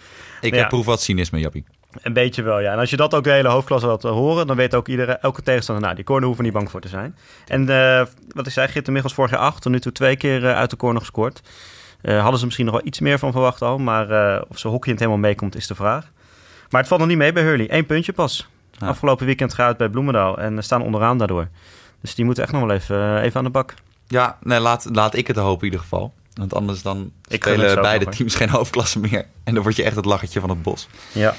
[0.41, 0.59] Ik Ja.
[0.59, 1.65] heb proef wat cynisme, Jappie.
[2.01, 2.71] Een beetje wel, ja.
[2.71, 5.41] En als je dat ook de hele hoofdklasse wilt horen, dan weet ook iedere, elke
[5.41, 7.15] tegenstander, nou, die corner hoeven niet bang voor te zijn.
[7.48, 10.45] En eh, wat ik zei, Gitte Michels vorig jaar acht, tot nu toe twee keer
[10.45, 11.41] eh, uit de corner gescoord.
[12.01, 15.00] Eh, hadden ze misschien nog wel iets meer van verwacht al, maar of ze hockeyend
[15.00, 16.12] helemaal meekomt is de vraag.
[16.69, 17.67] Maar het valt nog niet mee bij Hurley.
[17.69, 18.48] Eén puntje pas.
[18.79, 18.88] Ja.
[18.88, 21.48] Afgelopen weekend geuit bij Bloemendaal en staan onderaan daardoor.
[22.01, 23.74] Dus die moeten echt nog wel even, eh, even aan de bak.
[24.07, 26.13] Ja, nee, laat, laat ik het hopen in ieder geval.
[26.33, 29.25] Want anders dan het spelen beide teams geen hoofdklasse meer.
[29.43, 30.88] En dan word je echt het lachertje van het bos.
[31.11, 31.33] Ja.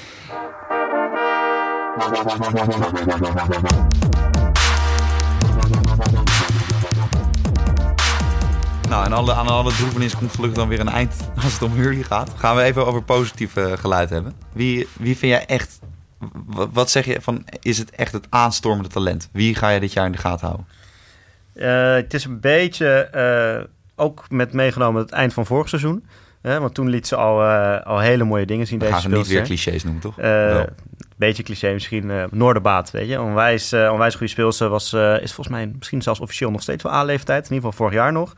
[8.89, 11.71] Nou, en alle, aan alle droevenis komt gelukkig dan weer een eind als het om
[11.71, 12.31] Hurley gaat.
[12.37, 14.33] Gaan we even over positief eh, geluid hebben.
[14.53, 15.79] Wie, wie vind jij echt...
[16.71, 19.29] Wat, zeg je van, is het echt het aanstormende talent?
[19.31, 20.67] Wie ga je dit jaar in de gaten houden?
[21.53, 23.63] Eh, het is een beetje eh,
[23.95, 26.05] ook met meegenomen het eind van vorig seizoen.
[26.41, 28.79] Hè, want toen liet ze al, eh, al hele mooie dingen zien.
[28.79, 30.15] We deze gaan ze niet weer clichés noemen, toch?
[30.15, 30.65] Wel.
[31.17, 32.11] beetje cliché misschien.
[32.31, 33.21] Noorderbaat, weet je.
[33.21, 34.69] Onwijs, onwijs goede speelster.
[34.69, 37.49] Was, is volgens mij misschien zelfs officieel nog steeds wel A-leeftijd.
[37.49, 38.33] In ieder geval vorig jaar nog.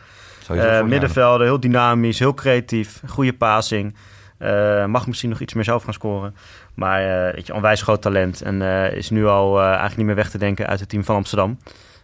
[0.85, 3.01] Middenvelden, heel dynamisch, heel creatief.
[3.07, 3.95] Goede passing.
[4.43, 6.35] Eh, mag misschien nog iets meer zelf gaan scoren.
[6.73, 8.41] Maar eh, weet je, onwijs groot talent.
[8.41, 11.15] En eh, is nu al eigenlijk niet meer weg te denken uit het team van
[11.15, 11.59] Amsterdam.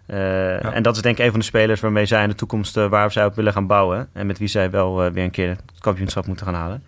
[0.06, 2.75] En dat is denk ik een van de spelers waarmee zij in de toekomst...
[2.75, 4.10] waar zij op willen gaan bouwen.
[4.13, 6.84] En met wie zij wel weer een keer het kampioenschap moeten gaan halen.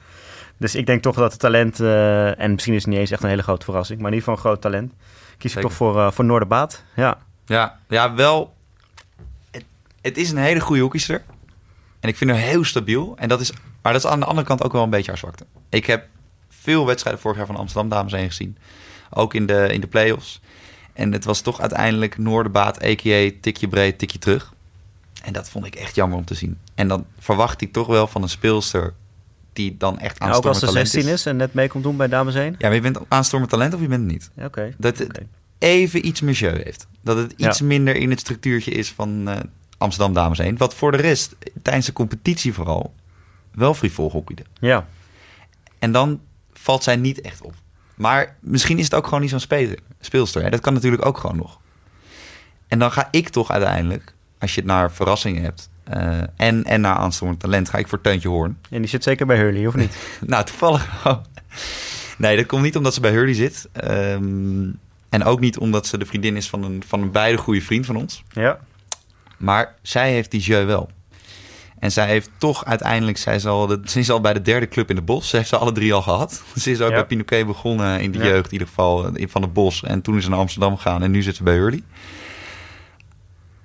[0.57, 1.79] Dus ik denk toch dat het talent...
[1.79, 3.99] en misschien is het niet eens echt een hele grote verrassing...
[3.99, 4.93] maar in ieder geval een groot talent.
[5.37, 6.83] Kies ik toch voor, voor Noorderbaat.
[6.95, 7.17] Ja.
[7.45, 8.53] Ja, ja wel.
[9.51, 9.63] Het,
[10.01, 11.21] het is een hele goede hockeyster.
[11.99, 13.15] En ik vind haar heel stabiel.
[13.17, 15.19] En dat is, maar dat is aan de andere kant ook wel een beetje haar
[15.19, 15.45] zwakte.
[15.69, 16.07] Ik heb
[16.49, 18.57] veel wedstrijden vorig jaar van Amsterdam dames heen gezien.
[19.09, 20.41] Ook in de, in de play-offs.
[20.93, 23.29] En het was toch uiteindelijk Noorderbaat, a.k.a.
[23.41, 24.53] tikje breed, tikje terug.
[25.23, 26.57] En dat vond ik echt jammer om te zien.
[26.75, 28.93] En dan verwacht ik toch wel van een speelster
[29.53, 31.25] die dan echt En ook als aanstormend ze talent 16 is.
[31.25, 32.45] en net mee komt doen bij dames 1.
[32.57, 34.29] Ja, maar je bent aanstormend talent of je bent het niet.
[34.45, 34.73] Oké.
[34.77, 35.21] Dat het
[35.57, 36.87] even iets jeu heeft.
[37.01, 37.65] Dat het iets Ja.
[37.65, 39.39] minder in het structuurtje is van eh,
[39.77, 40.57] Amsterdam Dames 1.
[40.57, 42.93] Wat voor de rest, tijdens de competitie vooral,
[43.51, 44.43] wel frivol hockeyde.
[44.59, 44.87] Ja.
[45.79, 46.21] En dan
[46.53, 47.53] valt zij niet echt op.
[47.95, 50.43] Maar misschien is het ook gewoon niet zo'n speler, speelster.
[50.43, 50.49] Hè?
[50.49, 51.59] Dat kan natuurlijk ook gewoon nog.
[52.67, 55.69] En dan ga ik toch uiteindelijk, als je het naar verrassingen hebt...
[55.83, 58.57] eh, en, en naar aanstormend talent, ga ik voor Teuntje Hoorn.
[58.69, 59.97] En die zit zeker bij Hurley, of niet?
[60.27, 61.05] Nou, toevallig.
[62.17, 63.69] Nee, dat komt niet omdat ze bij Hurley zit.
[63.71, 64.69] Ehm,
[65.09, 67.85] en ook niet omdat ze de vriendin is van een, van een beide goede vriend
[67.85, 68.23] van ons.
[68.31, 68.59] Ja.
[69.37, 70.89] Maar zij heeft die jeu wel.
[71.81, 74.67] En zij heeft toch uiteindelijk, zij is al, de, ze is al bij de derde
[74.67, 75.29] club in de Bos.
[75.29, 76.43] Ze heeft ze alle drie al gehad.
[76.55, 76.95] Ze is ook Ja.
[76.95, 78.23] bij Pinoquet begonnen in de Ja.
[78.25, 79.83] jeugd, in ieder geval in- van het Bos.
[79.83, 81.81] En toen is ze naar Amsterdam gegaan en nu zit ze bij Hurley.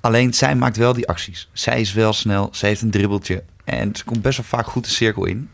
[0.00, 1.48] Alleen zij maakt wel die acties.
[1.52, 3.44] Zij is wel snel, ze heeft een dribbeltje.
[3.64, 5.48] En ze komt best wel vaak goed de cirkel in.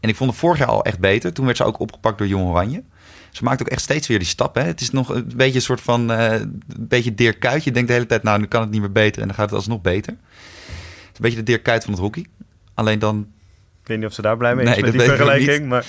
[0.00, 1.32] En ik vond het vorig jaar al echt beter.
[1.32, 2.82] Toen werd ze ook opgepakt door Jong Oranje.
[3.30, 4.54] Ze maakt ook echt steeds weer die stap.
[4.54, 4.62] Hè?
[4.62, 6.10] Het is nog een beetje een soort van...
[6.12, 7.64] eh, een beetje Dirk Kuyt.
[7.64, 9.20] Je denkt de hele tijd, nou, nu kan het niet meer beter.
[9.22, 10.16] En dan gaat het alsnog beter.
[11.16, 12.26] Een beetje de Dirk Kuyt van het hockey.
[12.74, 13.26] Alleen dan...
[13.82, 15.68] Ik weet niet of ze daar blij mee Nee, is met die vergelijking.
[15.68, 15.84] Maar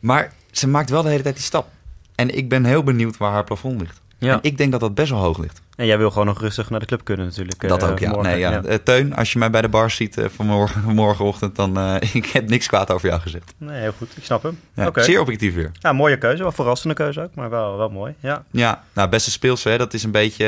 [0.00, 1.68] Maar ze maakt wel de hele tijd die stap.
[2.14, 4.00] En ik ben heel benieuwd waar haar plafond ligt.
[4.18, 4.32] ja.
[4.32, 5.60] En ik denk dat dat best wel hoog ligt.
[5.78, 7.68] En jij wil gewoon nog rustig naar de club kunnen natuurlijk.
[7.68, 8.10] Dat eh, ook, ja.
[8.10, 8.30] morgen.
[8.30, 8.62] nee, ja.
[8.62, 12.26] Eh, Teun, als je mij bij de bar ziet eh, vanmorgen, morgenochtend, dan eh ik
[12.26, 13.54] heb niks kwaad over jou gezegd.
[13.58, 14.16] Nee, heel goed.
[14.16, 14.60] Ik snap hem.
[14.74, 14.90] Ja.
[14.94, 15.70] Zeer objectief weer.
[15.72, 16.42] Ja, mooie keuze.
[16.42, 18.14] Wel verrassende keuze ook, maar wel, wel mooi.
[18.20, 18.44] Ja.
[18.50, 20.46] Ja, nou, beste speelster, hè, dat is een beetje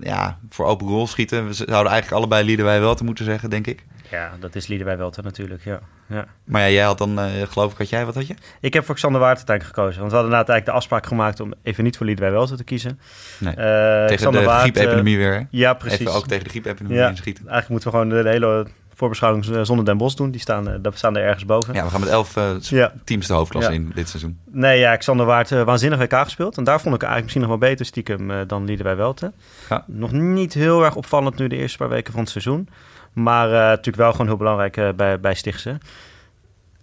[0.00, 1.46] ja, voor open goal schieten.
[1.46, 3.84] We zouden eigenlijk allebei Liederwij wel te moeten zeggen, denk ik.
[4.10, 5.80] ja, dat is Liederwij Welten natuurlijk, ja.
[6.06, 6.26] ja.
[6.44, 8.34] Maar ja, jij had dan, geloof ik, had jij, wat had je?
[8.60, 10.00] Ik heb voor Xander Watertijn gekozen.
[10.00, 12.64] Want we hadden inderdaad eigenlijk de afspraak gemaakt om even niet voor Liederwij Welten te
[12.64, 13.00] kiezen.
[13.38, 13.54] Nee.
[13.54, 15.38] Tegen Xander de griepepidemie weer, hè?
[15.38, 15.98] eh, ja, precies.
[16.00, 17.08] Even ook tegen de griepepidemie Ja.
[17.08, 17.48] inschieten.
[17.48, 20.30] Eigenlijk moeten we gewoon de, hele voorbeschouwing eh, zonder Den Bos doen.
[20.30, 21.74] Die staan, eh, daar staan er ergens boven.
[21.74, 22.92] Ja, we gaan met elf Ja.
[23.04, 23.76] teams de hoofdklasse Ja.
[23.76, 24.38] in dit seizoen.
[24.50, 26.56] Nee, ja, Xander Waard waanzinnig WK gespeeld.
[26.56, 29.34] En daar vond ik eigenlijk misschien nog wel beter stiekem dan Liederwij Welten.
[29.68, 29.84] Ja.
[29.86, 32.68] Nog niet heel erg opvallend nu de eerste paar weken van het seizoen.
[33.12, 35.78] Maar natuurlijk wel gewoon heel belangrijk bij, bij Stichtse.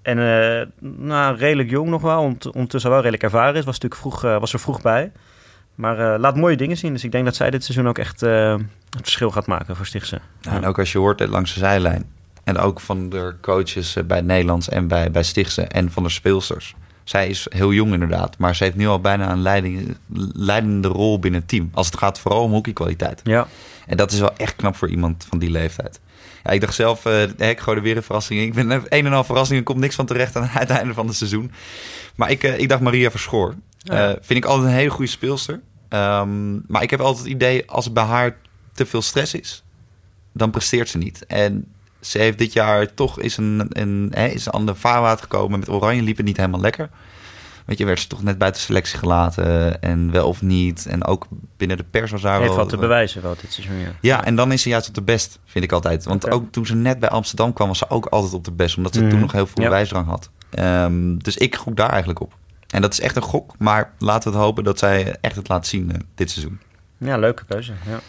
[0.02, 0.18] En
[0.80, 2.22] nou, redelijk jong nog wel.
[2.22, 3.66] Ont ondertussen wel redelijk ervaren is.
[3.66, 5.12] Was, natuurlijk vroeg, was er vroeg bij.
[5.80, 6.94] Maar eh, laat mooie dingen zien.
[6.94, 8.54] Dus ik denk dat zij dit seizoen ook echt eh,
[8.90, 10.20] het verschil gaat maken voor Stichtse.
[10.42, 12.06] Ja, en ook als je hoort eh, langs de zijlijn.
[12.44, 16.10] En ook van de coaches bij het Nederlands en bij, bij Stichtse en van de
[16.10, 16.76] speelsters.
[17.04, 19.98] Zij is heel jong inderdaad, maar ze heeft nu al bijna een leiding,
[20.34, 21.70] leidende rol binnen het team.
[21.74, 23.22] Als het gaat vooral om hockeykwaliteit.
[23.24, 23.48] Ja,
[23.88, 26.00] En dat is wel echt knap voor iemand van die leeftijd.
[26.44, 28.46] Ja, ik dacht zelf, hè, ik gooi er weer een verrassing in.
[28.46, 31.08] Ik ben een en al verrassing, er komt niks van terecht aan het einde van
[31.08, 31.52] het seizoen.
[32.16, 33.56] Maar ik, ik dacht Maria Verschoor.
[33.78, 34.18] Ja.
[34.22, 35.62] Vind ik altijd een hele goede speelster.
[35.90, 38.36] Ehm, maar ik heb altijd het idee, als het bij haar
[38.74, 39.64] te veel stress is,
[40.34, 41.26] dan presteert ze niet.
[41.26, 41.66] En
[42.02, 45.60] ze heeft dit jaar toch is een, een, hè, is aan de vaarwater gekomen.
[45.60, 46.90] Met Oranje liep het niet helemaal lekker.
[47.66, 49.82] Weet je, werd ze toch net buiten selectie gelaten.
[49.82, 50.86] En wel of niet.
[50.86, 52.58] En ook binnen de pers was daar heeft wel...
[52.58, 53.78] wat te bewijzen wel dit seizoen.
[53.78, 56.04] Ja, Ja, en dan is ze juist op de best, vind ik altijd.
[56.04, 58.78] Want ook toen ze net bij Amsterdam kwam, was ze ook altijd op de best.
[58.78, 59.10] Omdat ze Mhm.
[59.10, 59.70] toen nog heel veel Ja.
[59.70, 60.30] wijsdrang had.
[60.50, 62.34] Ehm, dus ik gok daar eigenlijk op.
[62.70, 63.54] En dat is echt een gok.
[63.58, 66.60] Maar laten we het hopen dat zij echt het laat zien eh, dit seizoen.
[66.98, 67.74] ja leuke keuze.
[67.86, 68.00] Ja.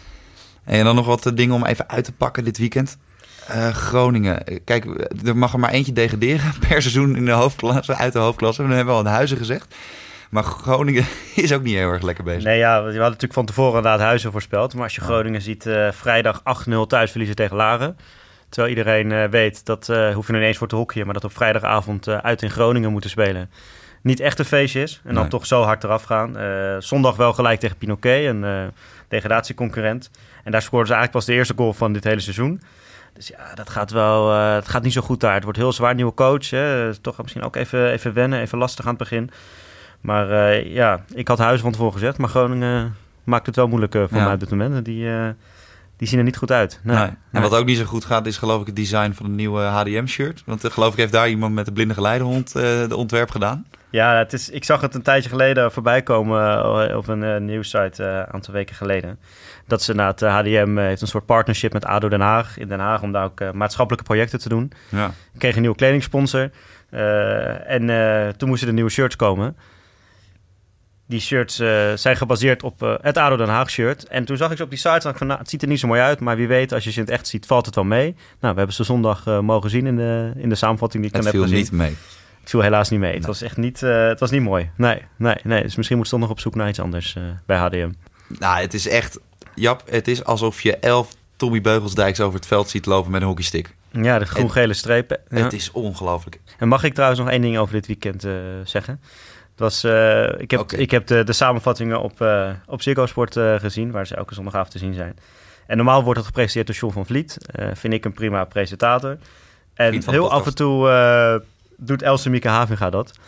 [0.64, 2.99] En dan nog wat eh, dingen om even uit te pakken dit weekend.
[3.46, 4.44] Eh, Groningen.
[4.64, 8.62] Kijk, er mag er maar eentje degraderen per seizoen in de hoofdklasse, uit de hoofdklasse.
[8.62, 9.75] Dat hebben we al in Huizen gezegd.
[10.31, 12.44] Maar Groningen is ook niet heel erg lekker bezig.
[12.44, 14.75] Nee, ja, we hadden natuurlijk van tevoren inderdaad Huizen voorspeld.
[14.75, 17.96] Maar als je Groningen ziet, vrijdag 8-0 thuis verliezen tegen Laren.
[18.49, 21.05] Terwijl iedereen weet, dat hoef je er ineens voor te hockeyen...
[21.05, 23.51] maar dat op vrijdagavond uit in Groningen moeten spelen.
[24.00, 25.00] Niet echt een feestje is.
[25.04, 25.30] En dan Nee.
[25.30, 26.36] toch zo hard eraf gaan.
[26.38, 28.62] Eh, zondag wel gelijk tegen Pinoquet, een eh,
[29.08, 30.10] degradatieconcurrent.
[30.44, 32.60] En daar scoorden ze eigenlijk pas de eerste goal van dit hele seizoen.
[33.12, 34.32] Dus ja, dat gaat wel.
[34.32, 35.34] eh, het gaat niet zo goed daar.
[35.34, 36.50] Het wordt heel zwaar, nieuwe coach.
[36.50, 36.94] Hè.
[36.96, 39.30] Toch misschien ook even, even wennen, even lastig aan het begin.
[40.00, 42.18] Maar eh, ja, ik had Huizen van tevoren gezegd.
[42.18, 44.24] Maar Groningen maakt het wel moeilijk eh, voor Ja.
[44.24, 44.74] mij op dit moment.
[44.74, 45.28] En Die, eh,
[46.00, 46.80] die zien er niet goed uit.
[46.82, 46.96] Nee.
[46.96, 47.06] Nee.
[47.06, 47.42] En Nee.
[47.42, 50.42] wat ook niet zo goed gaat, is geloof ik het design van een nieuwe HDM-shirt.
[50.46, 53.66] Want eh, geloof ik heeft daar iemand met de blinde geleidehond eh de ontwerp gedaan.
[53.90, 57.36] Ja, het is, ik zag het een tijdje geleden voorbij komen eh, op een uh,
[57.36, 59.18] nieuwssite een aantal weken geleden.
[59.66, 62.80] Dat ze na het HDM heeft een soort partnership met ADO Den Haag in Den
[62.80, 64.72] Haag om daar ook maatschappelijke projecten te doen.
[64.88, 65.10] Ja.
[65.38, 66.50] Kreeg een nieuwe kledingsponsor
[66.90, 69.56] eh, en eh, toen moesten er nieuwe shirts komen.
[71.11, 74.07] Die shirts eh, zijn gebaseerd op eh, het ADO Den Haag shirt.
[74.07, 75.68] En toen zag ik ze op die site en dacht van, nou, het ziet er
[75.68, 76.20] niet zo mooi uit.
[76.20, 78.14] Maar wie weet, als je ze in het echt ziet, valt het wel mee.
[78.40, 81.16] Nou, we hebben ze zondag eh, mogen zien in de, in de samenvatting die ik
[81.16, 81.73] Het dan heb viel gezien.
[81.79, 81.96] niet mee.
[82.40, 83.14] Het viel helaas niet mee.
[83.14, 84.70] Het was echt niet, het was niet mooi.
[84.77, 85.62] Nee, nee, nee.
[85.62, 87.90] Dus misschien moet ze toch nog op zoek naar iets anders bij HDM.
[88.38, 89.18] Nou, het is echt...
[89.55, 93.27] Jap, het is alsof je elf Tommy Beugelsdijks over het veld ziet lopen met een
[93.27, 93.75] hockeystick.
[93.92, 95.18] Ja, de groen-gele strepen.
[95.31, 95.37] Ja.
[95.37, 96.40] Het is ongelooflijk.
[96.59, 98.27] En mag ik trouwens nog één ding over dit weekend
[98.64, 99.01] zeggen?
[99.61, 103.37] Het was, eh, ik heb, ik heb de, de samenvattingen op, eh op Ziggo Sport
[103.37, 105.18] eh, gezien, waar ze elke zondagavond te zien zijn.
[105.66, 107.37] En normaal wordt dat gepresenteerd door John van Vliet.
[107.73, 109.18] Vind ik een prima presentator.
[109.75, 111.42] En heel af en toe
[111.77, 113.18] doet Else Mieke Havinga dat.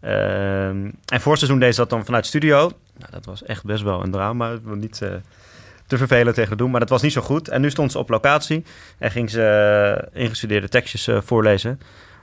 [0.00, 2.58] Ehm, en voor seizoen deed ze dat dan vanuit studio.
[2.98, 4.58] Nou, dat was echt best wel een drama.
[4.64, 4.98] Niet
[5.86, 7.48] te vervelend tegen doen, maar dat was niet zo goed.
[7.48, 8.64] En nu stond ze op locatie
[8.98, 11.80] en ging ze ingestudeerde tekstjes voorlezen.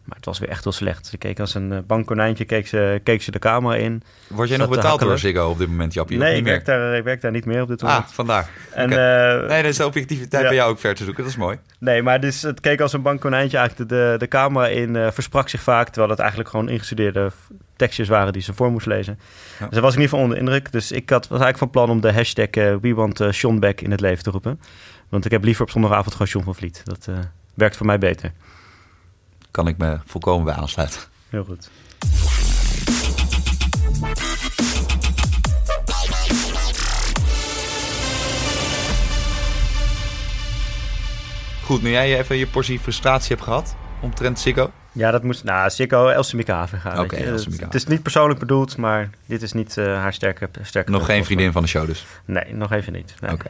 [0.09, 1.07] Maar het was weer echt heel slecht.
[1.07, 4.03] Ze keek als een eh, bankkonijntje, keek ze, keek ze de camera in.
[4.27, 5.17] Word jij nog betaald door.
[5.17, 6.17] Ziggo op dit moment, Jappie?
[6.17, 8.13] nee, niet ik werk, daar, ik werk daar niet meer op dit Ah, moment.
[8.13, 8.49] vandaar.
[8.73, 10.47] en, eh, Nee, dat is de objectiviteit Ja.
[10.47, 11.23] bij jou ook ver te zoeken.
[11.23, 11.57] Dat is mooi.
[11.79, 15.11] Nee, maar dus, het keek als een bankkonijntje eigenlijk de, de, de camera in, eh,
[15.11, 17.31] versprak zich vaak, terwijl het eigenlijk gewoon ingestudeerde
[17.75, 19.19] tekstjes waren die ze voor moest lezen.
[19.59, 19.65] Ja.
[19.65, 20.71] Dus daar was ik in ieder geval onder de indruk.
[20.71, 23.59] Dus ik had, was eigenlijk van plan om de hashtag eh We Want eh, Sean
[23.59, 24.59] Beck in het leven te roepen.
[25.09, 26.81] Want ik heb liever op zondagavond gewoon John van Vliet.
[26.83, 27.15] Dat eh,
[27.53, 28.31] werkt voor mij beter.
[29.51, 31.01] Kan ik me volkomen bij aansluiten.
[31.29, 31.69] Heel goed.
[41.63, 44.71] Goed, nu jij even je portie frustratie hebt gehad, omtrent Sikko?
[44.91, 45.43] Ja, dat moest...
[45.43, 49.77] Nou, Sikko, Elsemieke Haven Oké, Elsemieke Het is niet persoonlijk bedoeld, maar dit is niet
[49.77, 50.91] uh, haar sterke, sterke...
[50.91, 52.05] Nog geen vriendin van de show dus?
[52.25, 53.13] Nee, nog even niet.
[53.19, 53.31] Nee.
[53.31, 53.47] Oké.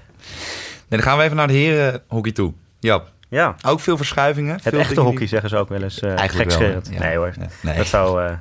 [0.88, 2.54] Nee, dan gaan we even naar de herenhockey toe.
[2.80, 3.12] Jap.
[3.30, 3.56] Ja.
[3.66, 4.54] Ook veel verschuivingen.
[4.54, 6.18] Het veel echte hockey zeggen ze ook wel eens uh.
[6.90, 7.00] Ja.
[7.00, 7.78] Nee hoor, nee.
[7.78, 8.32] dat zou uh,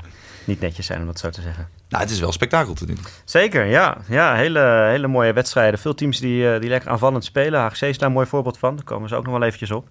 [0.44, 1.68] niet netjes zijn om dat zo te zeggen.
[1.88, 2.98] Nou, het is wel spektakel te doen.
[3.24, 3.96] Zeker, ja.
[4.08, 5.78] ja hele, hele mooie wedstrijden.
[5.78, 7.60] Veel teams die, uh, die lekker aanvallend spelen.
[7.60, 8.76] HGC is daar een mooi voorbeeld van.
[8.76, 9.88] Daar komen ze ook nog wel eventjes op.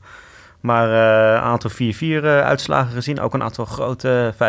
[0.59, 3.19] Maar uh, een aantal 4-4 uh, uitslagen gezien.
[3.19, 4.41] Ook een aantal grote 5-0, 6-0,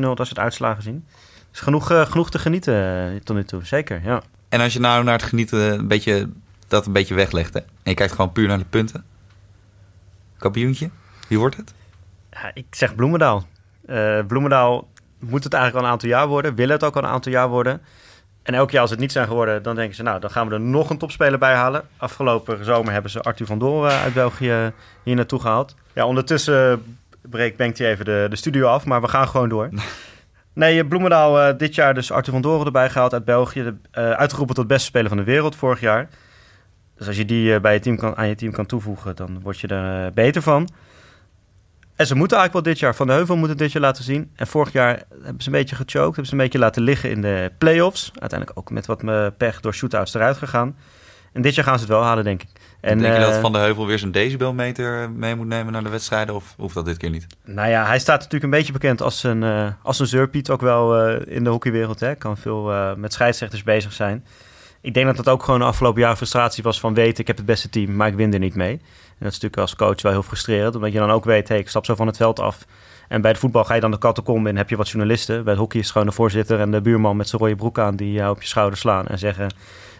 [0.00, 1.06] dat soort uitslagen gezien.
[1.50, 4.22] Dus genoeg, uh, genoeg te genieten tot nu toe, zeker, ja.
[4.48, 6.28] En als je nou naar het genieten een beetje,
[6.68, 7.54] dat een beetje weglegt...
[7.54, 7.60] Hè?
[7.60, 9.04] en je kijkt gewoon puur naar de punten...
[10.40, 10.90] Kampioentje,
[11.28, 11.74] wie wordt het?
[12.30, 13.46] Ja, ik zeg Bloemendaal.
[14.26, 16.54] Bloemendaal moet het eigenlijk al een aantal jaar worden.
[16.54, 17.80] Willen het ook al een aantal jaar worden.
[18.42, 20.02] En elk jaar als het niet zijn geworden, dan denken ze...
[20.02, 21.82] nou, dan gaan we er nog een topspeler bij halen.
[21.96, 24.72] Afgelopen zomer hebben ze Arthur van Doren uit België
[25.02, 25.74] hier naartoe gehaald.
[25.92, 26.82] Ja, ondertussen
[27.20, 29.68] breekt Bengt even de, de studio af, maar we gaan gewoon door.
[30.52, 33.62] Nee, Bloemendaal uh, dit jaar dus Arthur van Doren erbij gehaald uit België.
[33.62, 36.08] De, uh, uitgeroepen tot beste speler van de wereld vorig jaar.
[37.00, 39.40] Dus als je die uh, bij je team kan, aan je team kan toevoegen, dan
[39.42, 40.68] word je er beter van.
[41.96, 44.04] En ze moeten eigenlijk wel dit jaar, Van de Heuvel moet het dit jaar laten
[44.04, 44.30] zien.
[44.36, 47.22] En vorig jaar hebben ze een beetje gechoked, hebben ze een beetje laten liggen in
[47.22, 48.10] de play-offs.
[48.18, 49.02] Uiteindelijk ook met wat
[49.36, 50.76] pech door shootouts eruit gegaan.
[51.32, 52.48] En dit jaar gaan ze het wel halen, denk ik.
[52.80, 55.90] En, denk je dat Van de Heuvel weer zijn decibelmeter mee moet nemen naar de
[55.90, 56.34] wedstrijden?
[56.34, 57.26] Of hoeft dat dit keer niet?
[57.44, 61.10] Nou ja, hij staat natuurlijk een beetje bekend als een, als een zeurpiet ook wel
[61.16, 62.00] in de hockeywereld.
[62.00, 64.24] Hij kan veel met scheidsrechters bezig zijn.
[64.82, 67.20] Ik denk dat dat ook gewoon de afgelopen jaar frustratie was van weten...
[67.20, 68.72] ik heb het beste team, maar ik win er niet mee.
[68.72, 70.74] En dat is natuurlijk als coach wel heel frustrerend.
[70.74, 72.66] Omdat je dan ook weet, hey, ik stap zo van het veld af.
[73.08, 75.44] En bij het voetbal ga je dan de catacombe in, heb je wat journalisten.
[75.44, 77.78] Bij het hockey is het gewoon de voorzitter en de buurman met zijn rode broek
[77.78, 77.96] aan...
[77.96, 79.54] die jou op je schouder slaan en zeggen,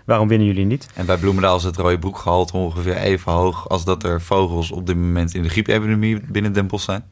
[0.04, 0.88] waarom winnen jullie niet?
[0.94, 3.68] En bij Bloemendaal is het rode broekgehalte ongeveer even hoog...
[3.68, 7.04] als dat er vogels op dit moment in de griepepidemie binnen Den Bosch zijn.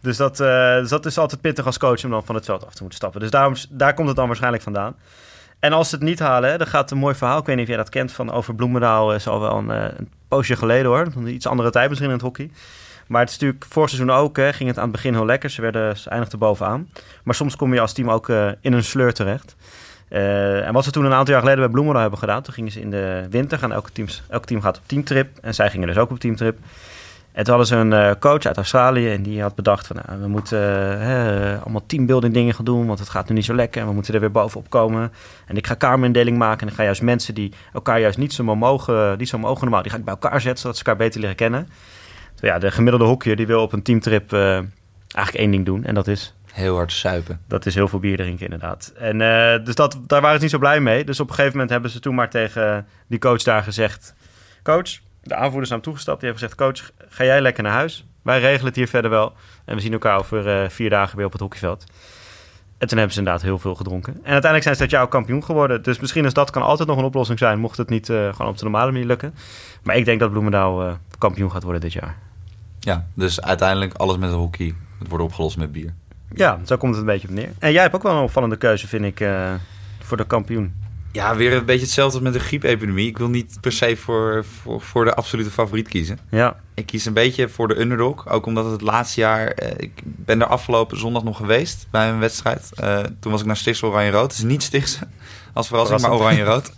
[0.00, 2.66] Dus dat, uh, dus dat is altijd pittig als coach om dan van het veld
[2.66, 3.20] af te moeten stappen.
[3.20, 4.94] Dus daarom, daar komt het dan waarschijnlijk vandaan.
[5.58, 7.38] En als ze het niet halen, dan gaat een mooi verhaal.
[7.38, 9.14] Ik weet niet of jij dat kent van over Bloemendaal.
[9.14, 11.06] is al wel een, een poosje geleden hoor.
[11.26, 12.50] Iets andere tijd misschien in het hockey.
[13.06, 14.36] Maar het is natuurlijk vorig seizoen ook.
[14.36, 15.50] Hè, ging het aan het begin heel lekker.
[15.50, 16.88] Ze, werden, ze eindigden bovenaan.
[17.22, 19.56] Maar soms kom je als team ook uh, in een sleur terecht.
[20.08, 22.42] En wat ze toen een aantal jaar geleden bij Bloemendaal hebben gedaan.
[22.42, 23.72] Toen gingen ze in de winter gaan.
[23.72, 25.38] Elke, teams, elk team gaat op teamtrip.
[25.42, 26.58] En zij gingen dus ook op teamtrip.
[27.34, 30.20] En toen hadden ze een uh, coach uit Australië en die had bedacht van nou,
[30.20, 30.58] we moeten
[31.00, 33.94] uh, allemaal teambuilding dingen gaan doen, want het gaat nu niet zo lekker en we
[33.94, 35.12] moeten er weer bovenop komen.
[35.46, 38.54] En ik ga kamerindeling maken en ik ga juist mensen die elkaar juist niet zo
[38.56, 41.20] mogen, niet zo mogen normaal, die ga ik bij elkaar zetten zodat ze elkaar beter
[41.20, 41.68] leren kennen.
[42.34, 45.84] Dus ja, de gemiddelde hockeyer die wil op een teamtrip uh, eigenlijk één ding doen
[45.84, 47.40] en dat is Heel hard suipen.
[47.48, 48.92] Dat is heel veel bier drinken, inderdaad.
[48.98, 51.04] En uh, dus dat, daar waren ze niet zo blij mee.
[51.04, 54.14] Dus op een gegeven moment hebben ze toen maar tegen die coach daar gezegd:
[54.62, 56.20] Coach, de aanvoerders naar hem toegestapt.
[56.20, 58.04] Die hebben gezegd: Coach, ga jij lekker naar huis.
[58.22, 59.32] Wij regelen het hier verder wel.
[59.64, 61.84] En we zien elkaar over uh, vier dagen weer op het hockeyveld.
[62.78, 64.12] En toen hebben ze inderdaad heel veel gedronken.
[64.12, 65.82] En uiteindelijk zijn ze dat jaar ook kampioen geworden.
[65.82, 67.58] Dus misschien is dat kan altijd nog een oplossing zijn.
[67.58, 69.34] Mocht het niet uh, gewoon op de normale manier lukken.
[69.82, 72.16] Maar ik denk dat Bloemendaal uh, kampioen gaat worden dit jaar.
[72.80, 74.74] Ja, dus uiteindelijk alles met hockey.
[74.98, 75.94] Het wordt opgelost met bier.
[76.34, 77.50] Ja, zo komt het een beetje op neer.
[77.58, 79.52] En jij hebt ook wel een opvallende keuze, vind ik, uh,
[79.98, 80.74] voor de kampioen.
[81.14, 83.08] Ja, weer een beetje hetzelfde als met de griepepidemie.
[83.08, 86.18] Ik wil niet per se voor, voor, voor de absolute favoriet kiezen.
[86.30, 86.56] Ja.
[86.74, 88.28] Ik kies een beetje voor de underdog.
[88.28, 89.46] Ook omdat het het laatste jaar...
[89.46, 92.70] Eh, ik ben er afgelopen zondag nog geweest bij een wedstrijd.
[92.80, 94.30] Uh, toen was ik naar Stichtse Oranje-Rood.
[94.30, 94.98] Het is niet Stichtse
[95.52, 96.72] als verrassing, maar Oranje-Rood.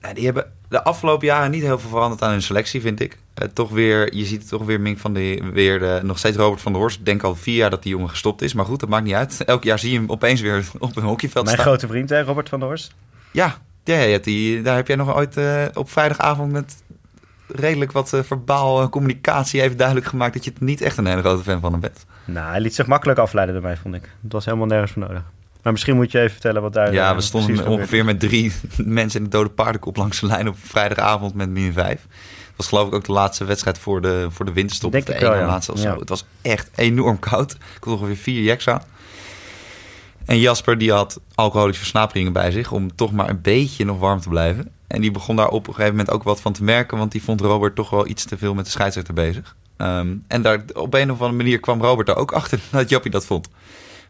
[0.00, 3.18] ja, die hebben de afgelopen jaren niet heel veel veranderd aan hun selectie, vind ik.
[3.42, 6.60] Uh, toch weer, je ziet toch weer Mink van de weer de, nog steeds Robert
[6.60, 6.98] van der Horst.
[6.98, 9.14] Ik denk al vier jaar dat die jongen gestopt is, maar goed, dat maakt niet
[9.14, 9.44] uit.
[9.44, 11.68] Elk jaar zie je hem opeens weer op een hockeyveld Mijn staan.
[11.68, 12.94] grote vriend, hè, Robert van der Horst.
[13.30, 16.82] Ja, ja, ja die, daar heb jij nog ooit uh, op vrijdagavond met
[17.46, 21.20] redelijk wat uh, verbaal communicatie even duidelijk gemaakt dat je het niet echt een hele
[21.20, 22.06] grote fan van hem bent.
[22.24, 24.10] Nou, hij liet zich makkelijk afleiden door mij, vond ik.
[24.22, 25.22] Het was helemaal nergens voor nodig.
[25.62, 26.92] Maar misschien moet je even vertellen wat daar...
[26.92, 30.56] Ja, we stonden ongeveer met drie mensen in de dode paardenkop langs de lijn op
[30.62, 31.90] vrijdagavond met min 5.
[31.90, 34.92] Het was geloof ik ook de laatste wedstrijd voor de, voor de winterstop.
[34.92, 35.46] Denk de ik wel, ja.
[35.46, 35.96] laatste ja.
[35.96, 37.52] Het was echt enorm koud.
[37.52, 38.82] Ik had ongeveer vier jacks aan.
[40.24, 44.20] En Jasper die had alcoholische versnaperingen bij zich om toch maar een beetje nog warm
[44.20, 44.70] te blijven.
[44.86, 47.22] En die begon daar op een gegeven moment ook wat van te merken, want die
[47.22, 49.56] vond Robert toch wel iets te veel met de scheidsrechter bezig.
[49.76, 53.10] Um, en daar, op een of andere manier kwam Robert er ook achter dat Jappie
[53.10, 53.48] dat vond.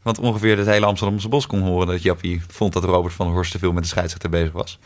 [0.03, 3.53] Want ongeveer het hele Amsterdamse bos kon horen dat Jappie vond dat Robert van Horst
[3.53, 4.79] te veel met de scheidsrechter bezig was.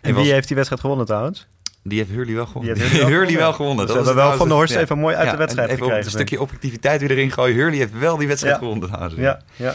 [0.00, 1.46] En wie was, heeft die wedstrijd gewonnen trouwens?
[1.82, 2.74] Die heeft Hurley wel gewonnen.
[2.74, 3.86] Die heeft Hurley, Hurley wel gewonnen.
[3.86, 4.80] Dus dat hebben wel van der Horst ja.
[4.80, 6.06] even mooi uit ja, de wedstrijd even gekregen.
[6.06, 7.56] Op een stukje objectiviteit weer erin gooien.
[7.56, 8.60] Hurley heeft wel die wedstrijd ja.
[8.60, 9.14] gewonnen trouwens.
[9.14, 9.74] Ja, ja.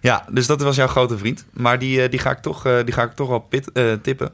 [0.00, 1.44] ja, dus dat was jouw grote vriend.
[1.52, 4.30] Maar die, die, ga, ik toch, die ga ik toch wel pit, uh, tippen.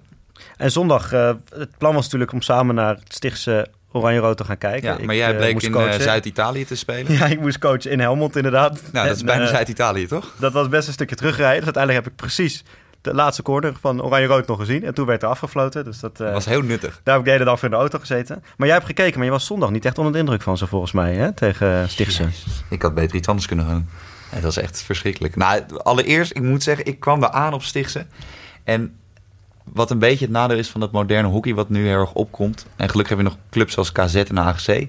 [0.56, 4.59] En zondag, uh, het plan was natuurlijk om samen naar het Stichtse Oranje-Rood te gaan
[4.59, 4.88] kijken.
[4.88, 7.12] Ja, maar Ik, jij eh, bleek moest in eh, Zuid-Italië te spelen.
[7.18, 8.83] Ja, ik moest coachen in Helmond inderdaad.
[8.92, 10.35] Nou, dat is bijna eh, Zuid-Italië, toch?
[10.38, 11.57] Dat was best een stukje terugrijden.
[11.57, 12.64] Dus uiteindelijk heb ik precies
[13.01, 14.85] de laatste corner van Oranje-Rood nog gezien.
[14.85, 15.85] En toen werd er afgefloten.
[15.85, 17.01] Dus dat, Dat was heel nuttig.
[17.03, 18.42] daar heb ik de hele dag voor in de auto gezeten.
[18.57, 20.66] Maar jij hebt gekeken, maar je was zondag niet echt onder de indruk van ze
[20.66, 21.33] volgens mij, hè?
[21.33, 22.24] Tegen Stichtse.
[22.70, 23.88] Ik had beter iets anders kunnen gaan.
[24.33, 25.37] Ja, dat is echt verschrikkelijk.
[25.37, 28.07] Nou, allereerst, ik moet zeggen, ik kwam daar aan op Stichtse.
[28.64, 28.96] En
[29.72, 32.66] wat een beetje het nadeel is van dat moderne hockey, wat nu heel erg opkomt.
[32.76, 34.87] En gelukkig heb je nog clubs zoals KZ en AGC.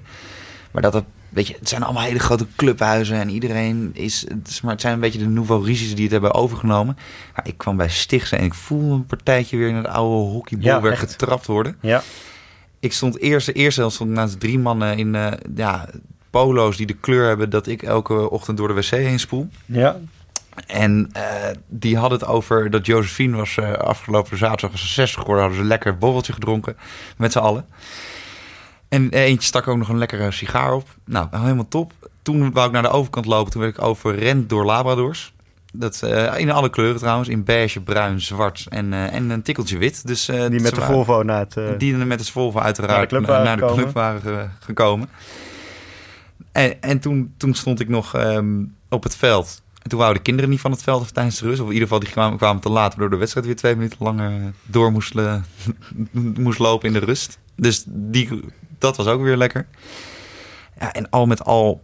[0.70, 3.16] Maar dat het, weet je, het zijn allemaal hele grote clubhuizen.
[3.16, 6.12] En iedereen is, het, is maar het zijn een beetje de nouveau riches die het
[6.12, 6.96] hebben overgenomen.
[7.36, 10.94] Maar ik kwam bij Stichtse en ik voelde een partijtje weer naar de oude hockeybolwerk
[11.00, 11.76] Ja, getrapt worden.
[11.80, 12.02] Ja,
[12.80, 15.88] Ik stond eerst, de eerste helft stond naast drie mannen in eh, ja,
[16.30, 19.48] polo's die de kleur hebben dat ik elke ochtend door de wc heen spoel.
[19.66, 19.98] ja.
[20.66, 21.22] En eh,
[21.68, 25.40] die hadden het over dat Josephine was eh, afgelopen zaterdag was ze 60 geworden.
[25.44, 26.76] Hadden ze een lekker borreltje gedronken
[27.16, 27.66] met z'n allen.
[28.88, 30.88] En eh, eentje stak ook nog een lekkere sigaar op.
[31.04, 31.92] Nou, helemaal top.
[32.22, 33.52] Toen wou ik naar de overkant lopen.
[33.52, 35.32] Toen werd ik overrend door Labradors.
[35.72, 36.02] Dat,
[36.36, 37.28] in alle kleuren trouwens.
[37.28, 40.06] In beige, bruin, zwart en, en een tikkeltje wit.
[40.06, 41.78] Dus, Die met de Volvo naar het...
[41.80, 43.82] die met de Volvo uiteraard Naar de club waren naar de gekomen.
[43.82, 45.08] club waren ge- gekomen.
[46.52, 49.62] En, en toen, toen stond ik nog ehm, op het veld.
[49.82, 51.60] En toen wouden de kinderen niet van het veld of tijdens de rust.
[51.60, 52.88] Of in ieder geval, die kwamen, kwamen te laat.
[52.90, 55.40] Waardoor de wedstrijd weer twee minuten langer eh, door moest, le-
[56.38, 57.38] moest lopen in de rust.
[57.56, 58.40] Dus die,
[58.78, 59.66] dat was ook weer lekker.
[60.80, 61.82] Ja, en al met al,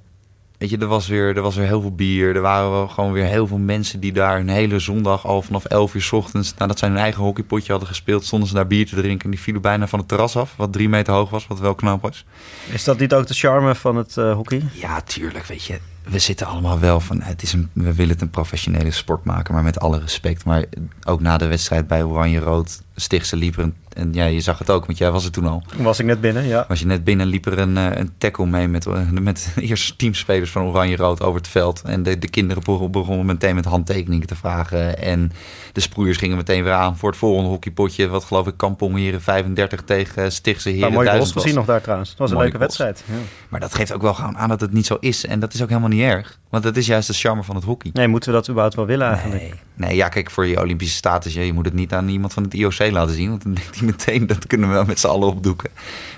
[0.58, 2.34] weet je, er was, weer, er was weer heel veel bier.
[2.34, 5.64] Er waren wel gewoon weer heel veel mensen die daar een hele zondag al vanaf
[5.64, 8.86] 11 uur 's ochtends, nadat zij hun eigen hockeypotje hadden gespeeld, stonden ze daar bier
[8.86, 9.24] te drinken.
[9.24, 11.74] En die vielen bijna van het terras af, wat drie meter hoog was, wat wel
[11.74, 12.24] knap was.
[12.72, 14.62] Is dat niet ook de charme van het eh, hockey?
[14.72, 15.78] Ja, tuurlijk, weet je.
[16.10, 19.54] We zitten allemaal wel van, het is een, we willen het een professionele sport maken,
[19.54, 20.44] maar met alle respect.
[20.44, 20.64] Maar
[21.04, 24.70] ook na de wedstrijd bij Oranje-Rood, Stichtse liep er een, en ja, je zag het
[24.70, 25.62] ook, want jij was er toen al.
[25.76, 26.64] Toen was ik net binnen, ja.
[26.68, 29.98] Was je net binnen, liep er een, eh, een tackle mee met, eh, met eerst
[29.98, 31.82] teamspelers van Oranje-Rood over het veld.
[31.82, 34.98] En de, de kinderen begon- begonnen meteen met handtekeningen te vragen.
[34.98, 35.32] En
[35.72, 38.08] de sproeiers gingen meteen weer aan voor het volgende hockeypotje.
[38.08, 41.42] Wat geloof ik, Kampong Heren 35 tegen eh, Stichtse Een Heren mooie goals 1000 was.
[41.42, 42.08] gezien nog daar trouwens.
[42.10, 42.78] Dat was een Mooie leuke goals.
[42.78, 43.18] wedstrijd.
[43.18, 43.24] Ja.
[43.48, 45.26] Maar dat geeft ook wel gewoon aan dat het niet zo is.
[45.26, 46.38] En dat is ook helemaal niet erg.
[46.48, 47.90] Want dat is juist de charme van het hockey.
[47.92, 49.42] Nee, moeten we dat überhaupt wel willen eigenlijk?
[49.42, 49.52] Nee.
[49.74, 52.54] nee, ja, kijk, voor je Olympische status, je moet het niet aan iemand van het
[52.54, 53.28] IOC laten zien.
[53.28, 55.70] Want dan denkt hij meteen, dat kunnen we wel met z'n allen opdoeken.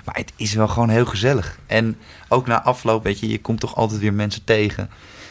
[0.05, 1.59] Maar het is wel gewoon heel gezellig.
[1.67, 4.89] En ook na afloop, weet je, je komt toch altijd weer mensen tegen.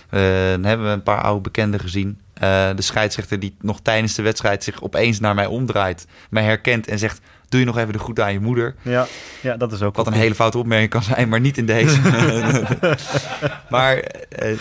[0.08, 2.18] Eh, dan hebben we een paar oude bekenden gezien.
[2.34, 6.86] Eh, de scheidsrechter die nog tijdens de wedstrijd zich opeens naar mij omdraait, mij herkent
[6.86, 7.20] en zegt...
[7.48, 8.74] Doe je nog even de groet aan je moeder?
[8.82, 9.06] Ja,
[9.40, 12.00] ja dat is ook Wat een hele foute opmerking kan zijn, maar niet in deze.
[13.70, 13.96] maar
[14.28, 14.58] eh,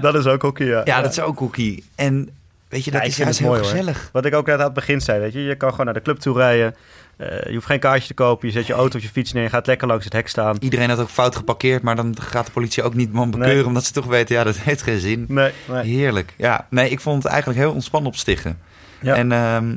[0.00, 0.80] Dat is ook hockey, ja.
[0.84, 1.82] ja, dat is ook hockey.
[1.94, 2.28] En
[2.68, 3.70] weet je, dat Ja, is juist heel mooi, hoor.
[3.70, 4.08] gezellig.
[4.12, 5.40] Wat ik ook net aan het begin zei, weet je.
[5.42, 6.74] Je kan gewoon naar de club toe rijden.
[7.16, 8.46] Eh, je hoeft geen kaartje te kopen.
[8.48, 9.42] Je zet je auto of je fiets neer.
[9.42, 10.56] Je gaat lekker langs het hek staan.
[10.60, 13.66] Iedereen had ook fout geparkeerd, maar dan gaat de politie ook niet man bekeuren, Nee.
[13.66, 15.24] omdat ze toch weten, ja, dat heeft geen zin.
[15.28, 15.84] Nee, nee.
[15.86, 16.34] Heerlijk.
[16.36, 18.58] Ja, nee, ik vond het eigenlijk heel ontspannen op Stichten.
[19.00, 19.14] Ja.
[19.14, 19.76] En ehm,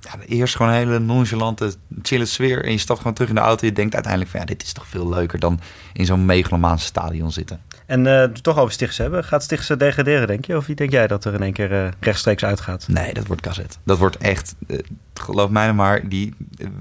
[0.00, 2.64] ja, eerst gewoon een hele nonchalante, chille sfeer.
[2.64, 3.66] En je stapt gewoon terug in de auto.
[3.66, 5.60] Je denkt uiteindelijk van, ja, dit is toch veel leuker dan
[5.92, 7.60] in zo'n megalomaanse stadion zitten.
[7.90, 9.24] En eh, toch over Stichtse hebben.
[9.24, 10.56] Gaat Stichtse degraderen, denk je?
[10.56, 12.88] Of wie denk jij dat er in één keer eh, rechtstreeks uitgaat?
[12.88, 13.78] Nee, dat wordt kazet.
[13.84, 14.78] Dat wordt echt, eh,
[15.14, 16.34] geloof mij maar, die,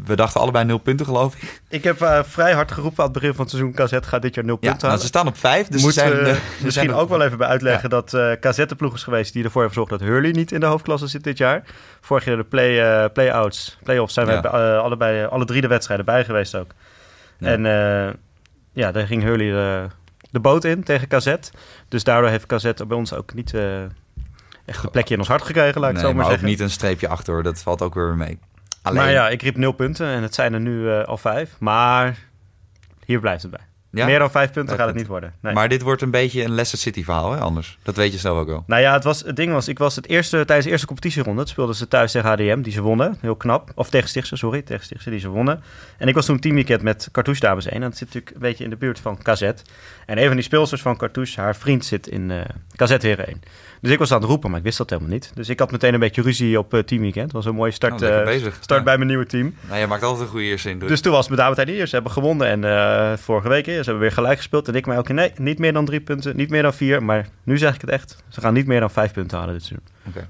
[0.05, 1.61] we dachten allebei nul punten, geloof ik.
[1.69, 3.73] Ik heb vrij hard geroepen aan het begin van het seizoen.
[3.73, 6.37] KZ gaat dit jaar nul Ja, punten nou, ze staan op vijf, dus zijn, we
[6.61, 9.61] misschien zijn ook wel even bij uitleggen dat KZ de ploeg is geweest die ervoor
[9.61, 11.63] heeft gezorgd dat Hurley niet in de hoofdklasse zit dit jaar.
[12.01, 14.43] Vorig jaar de play, play-outs, play-offs zijn Ja.
[14.43, 16.71] eh, allebei, alle drie de wedstrijden bij geweest ook.
[17.39, 17.47] Ja.
[17.47, 17.61] En
[18.73, 19.87] ja, daar ging Hurley
[20.31, 21.35] de, boot in tegen KZ.
[21.87, 23.83] Dus daardoor heeft KZ bij ons ook niet eh,
[24.65, 26.59] echt een plekje in ons hart gekregen, laat ik Nee, zo maar maar ook niet
[26.59, 27.43] een streepje achter, hoor.
[27.43, 28.39] dat valt ook weer mee.
[28.81, 31.55] Alleen, Maar ja, ik riep nul punten en het zijn er nu eh, al vijf.
[31.59, 32.17] Maar
[33.05, 33.68] hier blijft het bij.
[33.91, 34.06] Ja?
[34.06, 35.34] Meer dan vijf punten gaat het niet worden.
[35.41, 35.54] Nee.
[35.54, 37.78] Maar dit wordt een beetje een Leicester City verhaal, hè, anders.
[37.84, 38.63] Dat weet je zelf ook wel.
[38.67, 41.47] Nou ja, het, was, het ding was, ik was het eerste, tijdens de eerste competitieronde,
[41.47, 43.17] speelden ze thuis tegen HDM, die ze wonnen.
[43.21, 43.71] Heel knap.
[43.75, 45.63] Of tegen Stichtse, sorry, tegen Stichtse, die ze wonnen.
[45.97, 47.75] En ik was toen teamweekend met Cartouche Dames 1.
[47.75, 49.41] En dat zit natuurlijk een beetje in de buurt van KZ.
[50.06, 52.41] En een van die speelsters van Cartouche, haar vriend, zit in eh
[52.75, 53.41] KZ Heren 1.
[53.81, 55.31] Dus ik was aan het roepen, maar ik wist dat helemaal niet.
[55.35, 57.23] Dus ik had meteen een beetje ruzie op eh, teamweekend.
[57.23, 58.53] Het was een mooie start, Oh, eh, bezig.
[58.61, 58.85] start Ja.
[58.85, 59.55] bij mijn nieuwe team.
[59.67, 60.89] Nou, je maakt altijd een goede eerste indruk.
[60.89, 61.87] Dus toen was het met David hier.
[61.87, 63.65] Ze hebben gewonnen en eh, vorige week.
[63.65, 64.67] Ze hebben weer gelijk gespeeld.
[64.67, 67.04] En ik mij ook nee, niet meer dan drie punten, niet meer dan vier.
[67.04, 68.23] Maar nu zeg ik het echt.
[68.29, 69.87] Ze gaan niet meer dan vijf punten halen dit seizoen.
[70.08, 70.27] Oké.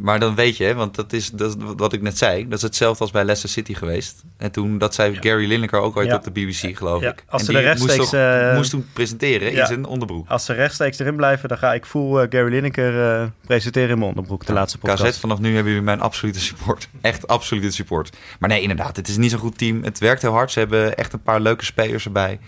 [0.00, 2.48] Maar dan weet je, hè, want dat is, dat is wat ik net zei.
[2.48, 4.22] Dat is hetzelfde als bij Leicester City geweest.
[4.36, 6.14] En toen, dat zei Gary Lineker ook ooit Ja.
[6.16, 7.24] op de BBC, geloof Ja, ik.
[7.28, 10.28] als en ze er rechtstreeks, moest, toch- eh, moest toen presenteren in zijn onderbroek.
[10.28, 13.98] Als ze rechtstreeks erin blijven, dan ga ik full eh, Gary Lineker eh, presenteren in
[13.98, 14.46] mijn onderbroek.
[14.46, 15.02] De laatste podcast.
[15.02, 16.88] KZ, vanaf nu hebben jullie mijn absolute support.
[17.00, 18.16] Echt absolute support.
[18.38, 19.82] Maar nee, inderdaad, het is niet zo'n goed team.
[19.84, 20.50] Het werkt heel hard.
[20.52, 22.38] Ze hebben echt een paar leuke spelers erbij.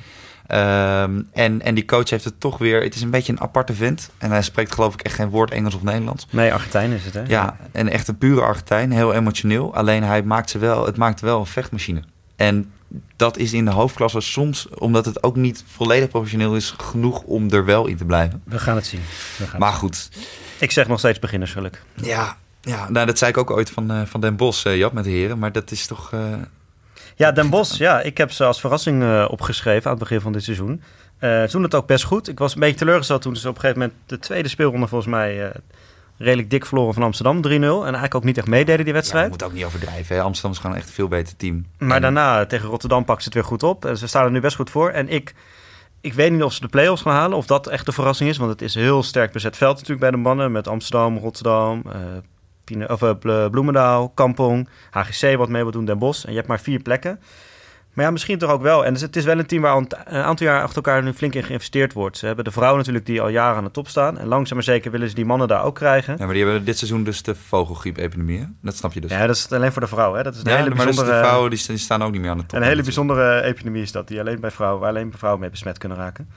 [0.50, 2.82] Ehm, en, en die coach heeft het toch weer...
[2.82, 4.10] Het is een beetje een aparte vent.
[4.18, 6.26] En hij spreekt geloof ik echt geen woord Engels of Nederlands.
[6.30, 7.22] Nee, Argentijn is het, hè?
[7.26, 8.92] Ja, en echt een pure Argentijn.
[8.92, 9.74] Heel emotioneel.
[9.74, 12.02] Alleen hij maakt ze wel, het maakt wel een vechtmachine.
[12.36, 12.72] En
[13.16, 17.50] dat is in de hoofdklasse soms, omdat het ook niet volledig professioneel is, genoeg om
[17.50, 18.42] er wel in te blijven.
[18.44, 19.00] We gaan het zien.
[19.38, 20.08] We gaan Maar goed,
[20.58, 21.82] Ik zeg nog steeds beginnersgeluk.
[21.94, 24.92] ja, ja nou, dat zei ik ook ooit van, eh, van Den Bos, eh Jap,
[24.92, 25.38] met de heren.
[25.38, 26.12] Maar dat is toch...
[26.12, 26.20] eh,
[27.20, 30.32] Ja, Den Bosch, ja, ik heb ze als verrassing eh, opgeschreven aan het begin van
[30.32, 30.82] dit seizoen.
[31.18, 32.28] Eh toen het ook best goed.
[32.28, 35.10] Ik was een beetje teleurgesteld toen ze op een gegeven moment de tweede speelronde volgens
[35.10, 35.54] mij eh,
[36.18, 37.48] redelijk dik verloren van Amsterdam, 3-0.
[37.50, 39.24] En eigenlijk ook niet echt meededen die ja, wedstrijd.
[39.24, 40.16] je moet ook niet overdrijven.
[40.16, 40.22] Hè.
[40.22, 41.66] Amsterdam is gewoon echt een veel beter team.
[41.78, 43.84] Maar En- daarna tegen Rotterdam pakken ze het weer goed op.
[43.84, 44.90] En ze staan er nu best goed voor.
[44.90, 45.34] En ik,
[46.00, 47.36] ik weet niet of ze de play-offs gaan halen.
[47.36, 48.36] Of dat echt de verrassing is.
[48.36, 50.52] Want het is heel sterk bezet veld natuurlijk bij de mannen.
[50.52, 51.82] Met Amsterdam, Rotterdam,
[52.88, 56.24] of, eh, Bl- Bloemendaal, Kampong, HGC wat mee wil doen, Den Bosch.
[56.24, 57.20] En je hebt maar vier plekken.
[57.94, 58.84] Maar ja, misschien toch ook wel.
[58.84, 61.34] En dus het is wel een team waar een, aantal jaar achter elkaar nu flink
[61.34, 62.18] in geïnvesteerd wordt.
[62.18, 64.18] Ze hebben de vrouwen natuurlijk die al jaren aan de top staan.
[64.18, 66.14] En langzaam maar zeker willen ze die mannen daar ook krijgen.
[66.18, 68.56] Ja, maar die hebben dit seizoen dus de vogelgriep-epidemie.
[68.62, 69.10] Dat snap je dus.
[69.10, 70.16] Ja, dat is alleen voor de vrouwen.
[70.18, 70.24] Hè?
[70.24, 71.18] Dat is een Ja, hele maar dus bijzondere...
[71.20, 72.58] de vrouwen die, sta- die staan ook niet meer aan de top.
[72.58, 75.50] Een hele bijzondere epidemie is dat, die alleen bij vrouwen, waar alleen bij vrouwen mee
[75.50, 76.28] besmet kunnen raken.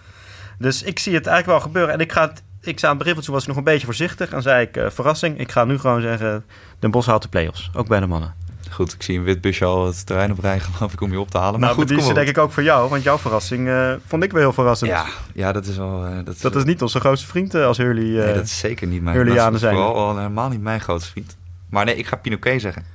[0.57, 1.93] Dus ik zie het eigenlijk wel gebeuren.
[1.93, 3.63] En ik ga het, ik zei aan het begin van seizoen was ik nog een
[3.63, 4.29] beetje voorzichtig.
[4.31, 6.45] En zei ik, eh, verrassing, ik ga nu gewoon zeggen,
[6.79, 7.69] Den Bosch haalt de play-offs.
[7.75, 8.33] Ook bij de mannen.
[8.71, 11.19] Goed, ik zie een wit busje al het terrein op rijden, geloof ik, om je
[11.19, 11.59] op te halen.
[11.59, 14.23] Maar nou, goed, die is denk ik ook voor jou, want jouw verrassing eh, vond
[14.23, 14.89] ik wel heel verrassend.
[14.91, 16.05] Ja, ja, dat is wel...
[16.05, 18.19] eh, dat, is, Dat is niet onze grootste vriend als Hurley.
[18.19, 19.27] eh nee, dat is zeker niet mijn...
[19.27, 19.75] Is zijn.
[19.75, 21.37] Vooral al helemaal niet mijn grootste vriend.
[21.69, 22.85] Maar nee, ik ga Pinoquet zeggen.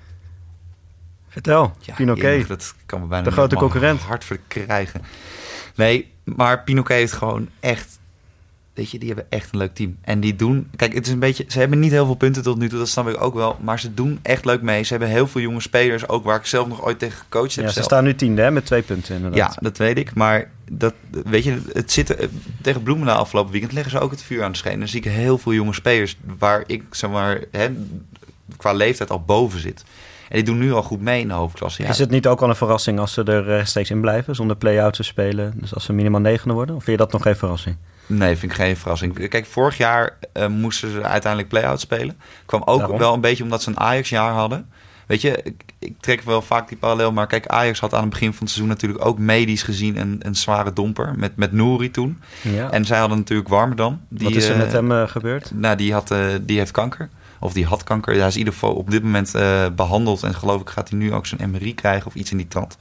[1.28, 2.48] Vertel, Ja, Pinoquet.
[2.48, 4.00] dat kan me bijna De grote concurrent.
[4.00, 5.02] hart verkrijgen.
[5.74, 7.97] Nee, maar Pinoquet heeft gewoon echt...
[8.78, 9.96] Weet je, die hebben echt een leuk team.
[10.00, 10.70] En die doen...
[10.76, 11.44] Kijk, het is een beetje...
[11.48, 13.56] Ze hebben niet heel veel punten tot nu toe, dat snap ik ook wel.
[13.60, 14.82] Maar ze doen echt leuk mee.
[14.82, 17.64] Ze hebben heel veel jonge spelers, ook waar ik zelf nog ooit tegen gecoacht heb.
[17.64, 17.86] Ja, ze zelf.
[17.86, 19.56] staan nu tiende hè, met twee punten Ja, inderdaad.
[19.60, 20.14] dat weet ik.
[20.14, 22.28] Maar dat, weet je, het zit er-
[22.62, 24.78] tegen Bloemendaal afgelopen weekend leggen ze ook het vuur aan de schenen.
[24.78, 27.68] Dan zie ik heel veel jonge spelers waar ik zeg maar hè,
[28.56, 29.84] qua leeftijd al boven zit.
[30.28, 31.82] En die doen nu al goed mee in de hoofdklasse.
[31.82, 34.56] Ja, Is het niet ook al een verrassing als ze er rechtstreeks in blijven, zonder
[34.56, 35.52] play-out te spelen?
[35.56, 36.74] Dus als ze minimaal negende worden?
[36.76, 37.76] Of vind je dat nog geen verrassing?
[38.08, 39.28] Nee, vind ik geen verrassing.
[39.28, 42.20] Kijk, vorig jaar eh, moesten ze uiteindelijk play-out spelen.
[42.46, 42.98] Kwam ook Daarom.
[42.98, 44.68] wel een beetje omdat ze een Ajax-jaar hadden.
[45.06, 47.12] Weet je, ik, ik trek wel vaak die parallel.
[47.12, 50.16] Maar kijk, Ajax had aan het begin van het seizoen natuurlijk ook medisch gezien een,
[50.22, 51.14] een zware domper.
[51.16, 52.20] Met, met Nouri toen.
[52.42, 52.70] Ja.
[52.70, 54.00] En zij hadden natuurlijk Warmerdam.
[54.08, 55.50] Die, Wat is er eh, met hem eh, gebeurd?
[55.54, 57.08] Nou, die, had, eh, die heeft kanker.
[57.40, 58.14] Of die had kanker.
[58.14, 60.22] Hij is in ieder geval op dit moment eh, behandeld.
[60.22, 62.78] En geloof ik gaat hij nu ook zijn MRI krijgen of iets in die trant.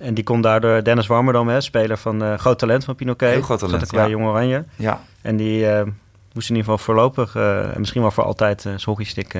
[0.00, 3.32] En die kon daardoor Dennis Warmerdam, hè, speler van eh, groot talent van Pinoquet.
[3.32, 4.08] Heel groot talent, bij ja.
[4.08, 4.64] Jong Oranje.
[4.76, 5.84] Ja, En die eh,
[6.32, 9.38] moest in ieder geval voorlopig eh, en misschien wel voor altijd zijn hockeystick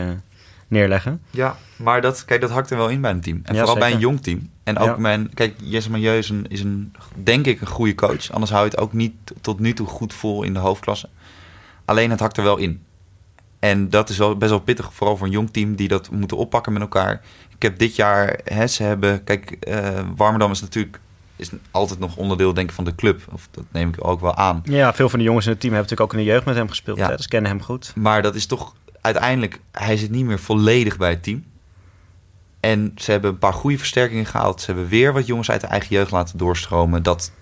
[0.68, 1.22] neerleggen.
[1.30, 1.56] ja.
[1.76, 3.40] maar dat, kijk, dat hakt er wel in bij een team.
[3.42, 4.50] En Ja, vooral bij een jong team.
[4.64, 4.96] En ook Ja.
[4.96, 5.30] mijn...
[5.34, 8.30] Kijk, Jesse Milieu is, een, is een, denk ik, een goede coach.
[8.30, 11.08] Anders hou je het ook niet tot nu toe goed vol in de hoofdklasse.
[11.84, 12.82] Alleen het hakt er wel in.
[13.58, 16.36] En dat is wel best wel pittig, vooral voor een jong team die dat moeten
[16.36, 17.20] oppakken met elkaar.
[17.60, 19.58] Ik heb dit jaar, hè, ze hebben, kijk,
[20.16, 21.00] Warmerdam is natuurlijk
[21.36, 23.22] is altijd nog onderdeel denk ik van de club.
[23.32, 24.62] Of dat neem ik ook wel aan.
[24.64, 26.54] Ja, veel van de jongens in het team hebben natuurlijk ook in de jeugd met
[26.54, 26.98] hem gespeeld.
[26.98, 27.08] Ja.
[27.08, 27.92] Hè, dus kennen hem goed.
[27.94, 31.44] Maar dat is toch uiteindelijk, hij zit niet meer volledig bij het team.
[32.60, 34.60] En ze hebben een paar goede versterkingen gehaald.
[34.60, 37.02] Ze hebben weer wat jongens uit de eigen jeugd laten doorstromen.
[37.02, 37.32] Dat,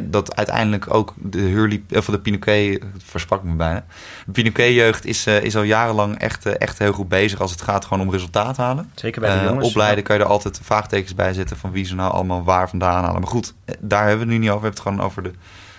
[0.00, 3.84] dat uiteindelijk ook de Hurley, of de Pinoquet, het versprak me bijna.
[4.26, 7.62] De Pinoquet-jeugd is, eh, is al jarenlang echt, eh, echt heel goed bezig als het
[7.62, 8.90] gaat gewoon om resultaat halen.
[8.94, 9.68] Zeker bij de Eh, jongens.
[9.68, 13.04] opleiden kan je er altijd vraagtekens bij zetten van wie ze nou allemaal waar vandaan
[13.04, 13.20] halen.
[13.20, 14.60] Maar goed, eh, daar hebben we het nu niet over.
[14.62, 15.32] We hebben het gewoon over de,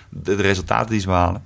[0.09, 1.43] de, de resultaten die ze behalen.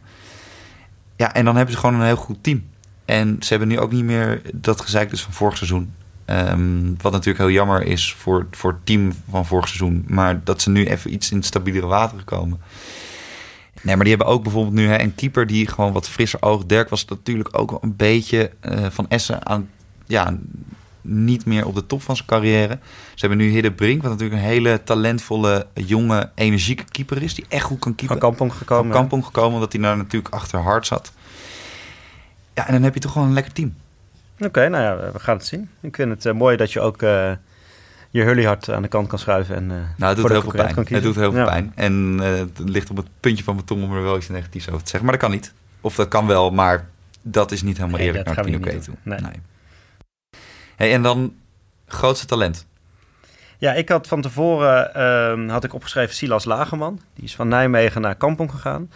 [1.16, 2.64] Ja, en dan hebben ze gewoon een heel goed team.
[3.06, 5.94] En ze hebben nu ook niet meer dat gezeik dus van vorig seizoen.
[6.26, 10.06] Ehm, wat natuurlijk heel jammer is voor, voor het team van vorig seizoen.
[10.08, 12.62] Maar dat ze nu even iets in het stabielere water komen.
[13.82, 16.66] Nee, maar die hebben ook bijvoorbeeld nu hè, een keeper die gewoon wat frisser oog.
[16.66, 19.70] Dirk was natuurlijk ook een beetje eh, van Essen aan...
[20.06, 20.38] Ja,
[21.02, 22.80] niet meer op de top van zijn carrière.
[23.14, 27.36] Ze hebben nu Hidde Brink, wat natuurlijk een hele talentvolle, jonge, energieke keeper is.
[27.36, 28.20] Die echt goed kan keepen.
[28.20, 28.92] van Kampong gekomen.
[28.92, 31.12] Van Kampong gekomen, omdat hij daar natuurlijk achter hard zat.
[32.54, 33.76] Ja, en dan heb je toch gewoon een lekker team.
[34.40, 35.70] Oké, nou ja, we gaan het zien.
[35.80, 37.32] Ik vind het eh, mooi dat je ook eh,
[38.10, 39.56] je Hurley-hart aan de kant kan schuiven.
[39.56, 40.76] En, eh, Nou, het doet heel veel pijn.
[40.78, 41.46] Het doet heel veel Ja.
[41.46, 41.72] pijn.
[41.76, 44.84] En het ligt op het puntje van mijn tong om er wel iets negatiefs over
[44.84, 45.10] te zeggen.
[45.10, 45.54] Maar dat kan niet.
[45.82, 46.88] Of dat kan wel, maar
[47.22, 48.82] dat is niet helemaal Nee, eerlijk naar niet toe.
[48.86, 48.98] doen.
[49.04, 49.42] Nee.
[50.76, 51.34] Hey, en dan
[51.88, 52.66] grootste talent.
[53.58, 57.00] Ja, ik had van tevoren ehm, had ik opgeschreven Silas Lagerman.
[57.14, 58.92] Die is van Nijmegen naar Kampong gegaan.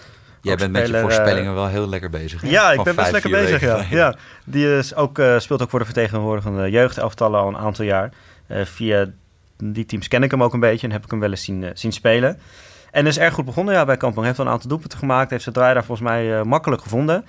[0.47, 2.41] Jij bent met je voorspellingen eh, wel heel lekker bezig.
[2.41, 2.49] hè?
[2.49, 3.61] Ja, ik Van ben best lekker bezig.
[3.61, 3.85] Ja.
[3.89, 8.11] Ja, die is ook, eh, speelt ook voor de vertegenwoordigende jeugdelftallen al een aantal jaar.
[8.47, 9.05] Eh, via
[9.57, 11.71] die teams ken ik hem ook een beetje en heb ik hem wel eens zien,
[11.73, 12.39] zien spelen.
[12.91, 14.25] En is erg goed begonnen ja, bij Kampong.
[14.25, 15.29] Heeft al een aantal doelpunten gemaakt.
[15.29, 17.25] Heeft zijn draai daar volgens mij makkelijk gevonden.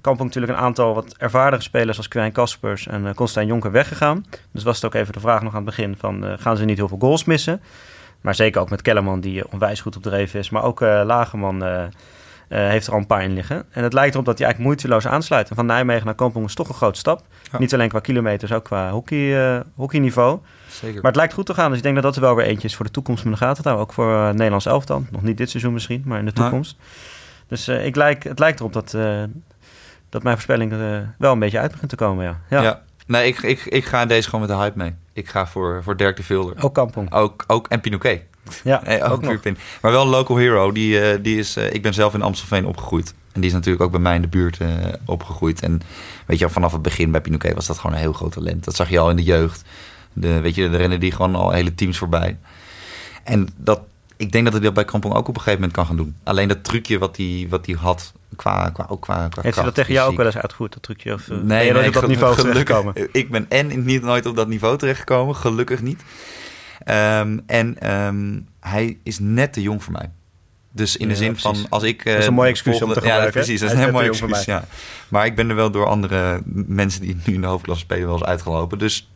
[0.00, 4.26] Kampong natuurlijk een aantal wat ervaren spelers als Quijn Kaspers en Constijn Jonker weggegaan.
[4.52, 6.76] Dus was het ook even de vraag nog aan het begin van gaan ze niet
[6.76, 7.60] heel veel goals missen?
[8.22, 10.50] Maar zeker ook met Kellerman die onwijs goed op dreef is.
[10.50, 11.84] Maar ook Lagerman eh,
[12.58, 13.64] heeft er al een paar in liggen.
[13.70, 15.50] En het lijkt erop dat hij eigenlijk moeiteloos aansluit.
[15.50, 17.22] En van Nijmegen naar Kampong is toch een grote stap.
[17.52, 17.58] Ja.
[17.58, 20.38] Niet alleen qua kilometers, ook qua hockey, eh, hockeyniveau.
[20.68, 20.94] Zeker.
[20.94, 21.68] Maar het lijkt goed te gaan.
[21.68, 23.62] Dus ik denk dat dat er wel weer eentje is voor de toekomst de gaten
[23.62, 23.88] te houden.
[23.88, 25.04] Ook voor eh, het Nederlands elftal.
[25.10, 26.76] Nog niet dit seizoen misschien, maar in de toekomst.
[27.52, 29.22] Dus eh, ik lijk, het lijkt erop dat, eh,
[30.08, 32.24] dat mijn voorspelling eh, wel een beetje uit begint te komen.
[32.24, 32.40] Ja.
[32.50, 32.62] Ja.
[32.62, 32.82] Ja.
[33.06, 34.94] Nee, ik, ik, ik ga deze gewoon met de hype mee.
[35.12, 36.62] Ik ga voor, voor Dirk de Vilder.
[36.62, 37.12] Ook Kampong.
[37.12, 38.22] Ook, ook en Pinoquet.
[38.64, 39.56] Ja, Nee, ook, ook Pin.
[39.82, 40.72] Maar wel een local hero.
[40.72, 43.14] Die, eh, die is, eh, ik ben zelf in Amstelveen opgegroeid.
[43.32, 44.68] En die is natuurlijk ook bij mij in de buurt eh,
[45.04, 45.62] opgegroeid.
[45.62, 45.80] En
[46.26, 48.64] weet je, vanaf het begin bij Pinoquet was dat gewoon een heel groot talent.
[48.64, 49.62] Dat zag je al in de jeugd.
[50.12, 52.38] De, weet je, de rennen die gewoon al hele teams voorbij.
[53.24, 53.80] En dat,
[54.16, 56.16] ik denk dat hij dat bij Kampong ook op een gegeven moment kan gaan doen.
[56.24, 59.64] Alleen dat trucje wat hij wat hij had, qua, qua, ook qua, qua Heeft hij
[59.64, 61.12] dat tegen jou ook wel eens uitgevoerd, dat trucje?
[61.12, 62.64] Of, Nee, nooit nee, op dat niveau gelukkig.
[62.64, 63.08] terechtgekomen?
[63.20, 66.02] Ik ben en niet nooit op dat niveau terechtgekomen, gelukkig niet.
[66.84, 70.10] Ehm, en ehm, hij is net te jong voor mij.
[70.74, 71.60] Dus in de Ja, zin precies.
[71.60, 72.04] van als ik.
[72.04, 73.60] eh, is een mooi excuus om te Ja, precies.
[73.60, 74.54] Dat is een heel is mooi net te jong excuus.
[74.54, 74.64] Ja.
[75.08, 78.14] Maar ik ben er wel door andere mensen die nu in de hoofdklasse spelen wel
[78.16, 78.78] eens uitgelopen.
[78.78, 79.10] Dus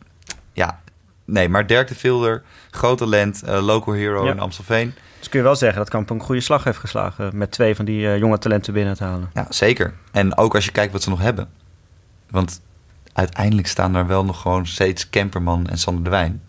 [0.53, 0.79] ja,
[1.25, 4.31] nee, maar Dirk de Vilder, groot talent, eh, local hero Ja.
[4.31, 4.93] in Amstelveen.
[5.19, 7.37] Dus kun je wel zeggen dat Kampong een goede slag heeft geslagen...
[7.37, 9.29] met twee van die eh, jonge talenten binnen te halen.
[9.33, 9.93] Ja, zeker.
[10.11, 11.49] En ook als je kijkt wat ze nog hebben.
[12.29, 12.61] Want
[13.13, 16.41] uiteindelijk staan daar wel nog gewoon steeds Kemperman en Sander de Wijn.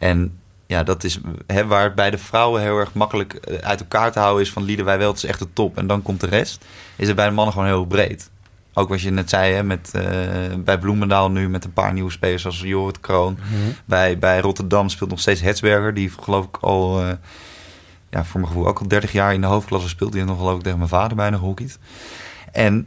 [0.00, 3.80] En ja, dat is hè, waar het bij de vrouwen heel erg makkelijk eh, uit
[3.80, 5.76] elkaar te houden is van Lieden wij wel, het is echt de top.
[5.76, 6.64] En dan komt de rest.
[6.96, 8.30] Is het bij de mannen gewoon heel breed.
[8.74, 10.04] Ook wat je net zei, hè, met, eh,
[10.58, 13.38] bij Bloemendaal nu met een paar nieuwe spelers zoals Jorrit Kroon.
[13.84, 15.94] Bij, bij Rotterdam speelt nog steeds Hetsberger.
[15.94, 17.12] Die geloof ik al, eh,
[18.10, 20.12] ja, voor mijn gevoel ook al 30 jaar in de hoofdklasse speelt.
[20.12, 21.78] Die heeft nog geloof ik tegen mijn vader bijna gehockeyd.
[22.52, 22.86] En,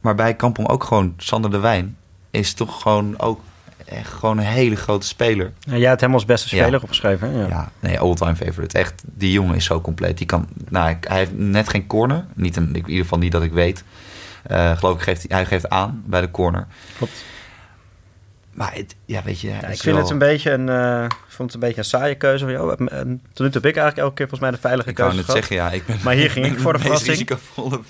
[0.00, 1.96] maar bij Kampong ook gewoon Sander de Wijn
[2.30, 3.40] is toch gewoon ook
[3.84, 5.52] echt gewoon een hele grote speler.
[5.58, 6.62] Ja, jij hebt hem als beste Ja.
[6.62, 7.30] speler opgeschreven.
[7.32, 7.40] hè?
[7.40, 7.48] Ja.
[7.48, 8.78] Ja, nee, all-time favorite.
[8.78, 10.18] Echt, die jongen is zo compleet.
[10.18, 12.24] Die kan, nou, ik- hij heeft net geen corner.
[12.34, 13.84] Niet een, in ieder geval niet dat ik weet.
[14.42, 16.66] Eh, geloof ik geeft hij, geeft aan bij de corner.
[16.96, 17.24] Klopt.
[18.52, 21.16] Maar het, ja, weet je, Ja, ik vind wel- het een beetje een, eh, ik
[21.28, 22.44] vond het een beetje een saaie keuze.
[22.44, 22.74] van jou.
[22.88, 25.16] En Tot nu toe heb ik eigenlijk elke keer volgens mij de veilige Ik keuze
[25.16, 25.38] net gehad.
[25.40, 27.10] zeggen, ja, ik ben Maar hier ging ik ben voor de verrassing.
[27.10, 27.80] risicovolle.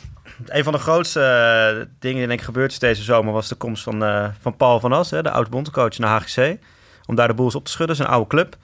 [0.45, 3.32] Een van de grootste eh, dingen die denk ik gebeurd is deze zomer...
[3.32, 6.59] was de komst van, eh, van Paul van As, hè, de oud-bondscoach, naar HGC.
[7.07, 8.57] Om daar de boels op te schudden, zijn oude club.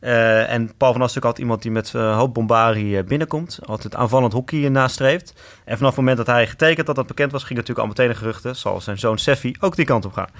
[0.00, 3.58] Eh, en Paul van As is altijd iemand die met eh, hoop bombarie binnenkomt.
[3.64, 5.34] Altijd aanvallend hockey nastreeft.
[5.64, 7.44] En vanaf het moment dat hij getekend dat dat bekend was...
[7.44, 8.56] ging natuurlijk al meteen de geruchten...
[8.56, 10.30] zal zijn zoon Seffi ook die kant op gaan.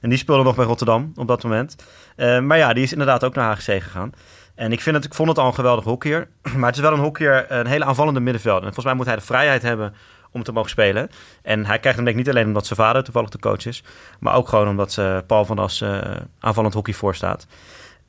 [0.00, 1.76] En die speelde nog bij Rotterdam op dat moment.
[2.16, 4.12] Maar ja, die is inderdaad ook naar HGC gegaan.
[4.54, 6.28] En ik, vind het, ik vond het al een geweldig hockeyer.
[6.56, 8.66] Maar het is wel een hockeyer, een hele aanvallende middenvelder.
[8.66, 9.94] En volgens mij moet hij de vrijheid hebben
[10.32, 11.10] om te mogen spelen.
[11.42, 13.82] En hij krijgt hem denk ik niet alleen omdat zijn vader toevallig de coach is...
[14.18, 16.00] maar ook gewoon omdat eh, Paul van As eh,
[16.38, 17.46] aanvallend hockey voorstaat.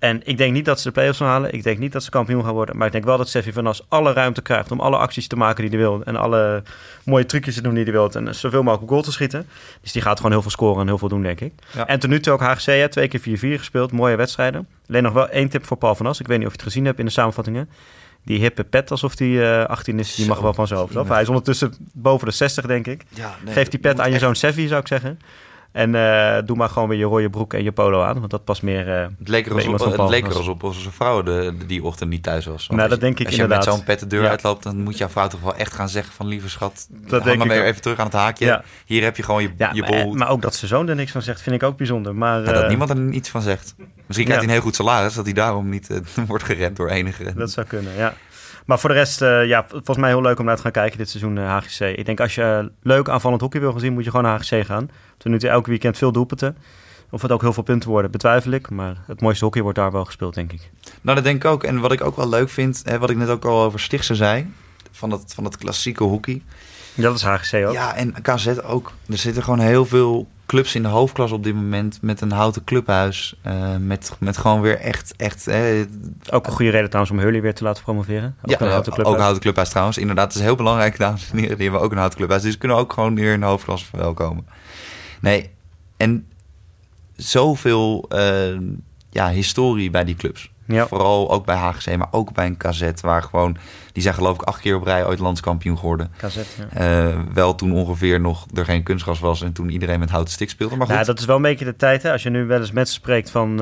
[0.04, 1.54] En ik denk niet dat ze de play-offs gaan halen.
[1.54, 2.78] Ik denk niet dat ze kampioen gaan worden.
[2.78, 4.72] Maar ik denk wel dat Seffi van As alle ruimte krijgt...
[4.72, 6.04] om alle acties te maken die hij wil.
[6.04, 6.64] En alle
[7.06, 8.12] mooie trucjes te doen die hij wil.
[8.12, 9.48] En zoveel mogelijk goal te schieten.
[9.82, 11.54] Dus die gaat gewoon heel veel scoren en heel veel doen, denk ik.
[11.74, 11.88] Ja.
[11.88, 13.24] En tot nu toe ook HGC, hè, twee keer 4-4
[13.58, 13.92] gespeeld.
[13.92, 14.68] Mooie wedstrijden.
[14.90, 16.20] Alleen nog wel één tip voor Paul van As.
[16.20, 17.70] Ik weet niet of je het gezien hebt in de samenvattingen.
[18.26, 20.92] Die hippe pet, alsof die eh 18 is, die Zo, mag wel van zijn hoofd
[20.92, 20.96] af.
[21.02, 21.14] iemand.
[21.14, 23.04] Hij is ondertussen boven de 60, denk ik.
[23.10, 25.20] Ja, nee, Geef die pet aan je zoon Seffi, zou ik zeggen.
[25.74, 28.20] En eh, doe maar gewoon weer je rode broek en je polo aan.
[28.20, 28.96] Want dat past meer...
[28.98, 31.84] eh, Het leek er alsof, het leek er alsof als zijn vrouw de, de- die
[31.84, 32.68] ochtend niet thuis was.
[32.68, 33.66] Nou, als dat je- denk ik Als je inderdaad.
[33.66, 34.30] met zo'n pet de deur Ja.
[34.30, 36.28] uitloopt, dan moet jouw vrouw toch wel echt gaan zeggen van...
[36.28, 38.46] lieve schat, Dat denk dan ik weer even terug aan het haakje.
[38.46, 38.64] Ja.
[38.86, 40.18] Hier heb je gewoon je, ja, je maar, bolhoed.
[40.18, 42.16] maar ook dat zijn zoon er niks van zegt, vind ik ook bijzonder.
[42.16, 43.76] Maar, Maar dat eh, niemand er iets van zegt.
[43.78, 45.98] Misschien krijgt hij een heel goed salaris, dat hij daarom niet eh,
[46.28, 47.34] wordt geremd door enige.
[47.36, 48.14] Dat zou kunnen, ja.
[48.66, 50.98] Maar voor de rest, eh, ja, volgens mij heel leuk om naar te gaan kijken
[50.98, 51.80] dit seizoen eh, HGC.
[51.98, 54.66] Ik denk als je leuk aanvallend hockey wil gaan zien, moet je gewoon naar HGC
[54.66, 54.90] gaan.
[55.18, 56.58] Tot nu toe elke weekend veel doelpunten.
[57.10, 58.70] Of het ook heel veel punten worden, betwijfel ik.
[58.70, 60.70] Maar het mooiste hockey wordt daar wel gespeeld, denk ik.
[61.02, 61.64] Nou, dat denk ik ook.
[61.64, 64.16] En wat ik ook wel leuk vind, hè, wat ik net ook al over Stichtse
[64.16, 64.54] zei...
[64.92, 66.42] van het, van het klassieke hockey.
[66.94, 67.74] Ja, dat is HGC ook.
[67.74, 68.92] Ja, en KZ ook.
[69.10, 72.64] Er zitten gewoon heel veel clubs in de hoofdklasse op dit moment met een houten
[72.64, 73.36] clubhuis.
[73.42, 75.14] eh, met, met gewoon weer echt...
[75.18, 75.82] echt eh,
[76.32, 78.36] Ook een goede reden trouwens om Hurley weer te laten promoveren.
[78.42, 79.16] Ook ja, een houten ook clubhuis.
[79.16, 79.98] een houten clubhuis trouwens.
[79.98, 81.56] Inderdaad, het is heel belangrijk, dames en heren.
[81.56, 82.42] Die hebben ook een houten clubhuis.
[82.42, 84.48] Dus kunnen ook gewoon weer in de hoofdklasse verwelkomen.
[85.22, 85.50] Nee,
[85.98, 86.28] en
[87.16, 88.58] zoveel eh,
[89.10, 90.52] ja, historie bij die clubs.
[90.68, 90.88] Ja.
[90.88, 92.92] Vooral ook bij HGC, maar ook bij een KZ.
[93.02, 93.58] Waar gewoon,
[93.92, 96.12] die zijn geloof ik acht keer op rij ooit landskampioen geworden.
[96.18, 96.68] KZ, ja.
[97.10, 100.50] Eh, wel toen ongeveer nog er geen kunstgras was en toen iedereen met houten stik
[100.50, 100.76] speelde.
[100.76, 102.04] Maar goed, Nou, dat is wel een beetje de tijd.
[102.04, 102.12] Hè?
[102.12, 103.58] Als je nu wel eens met ze spreekt van eh,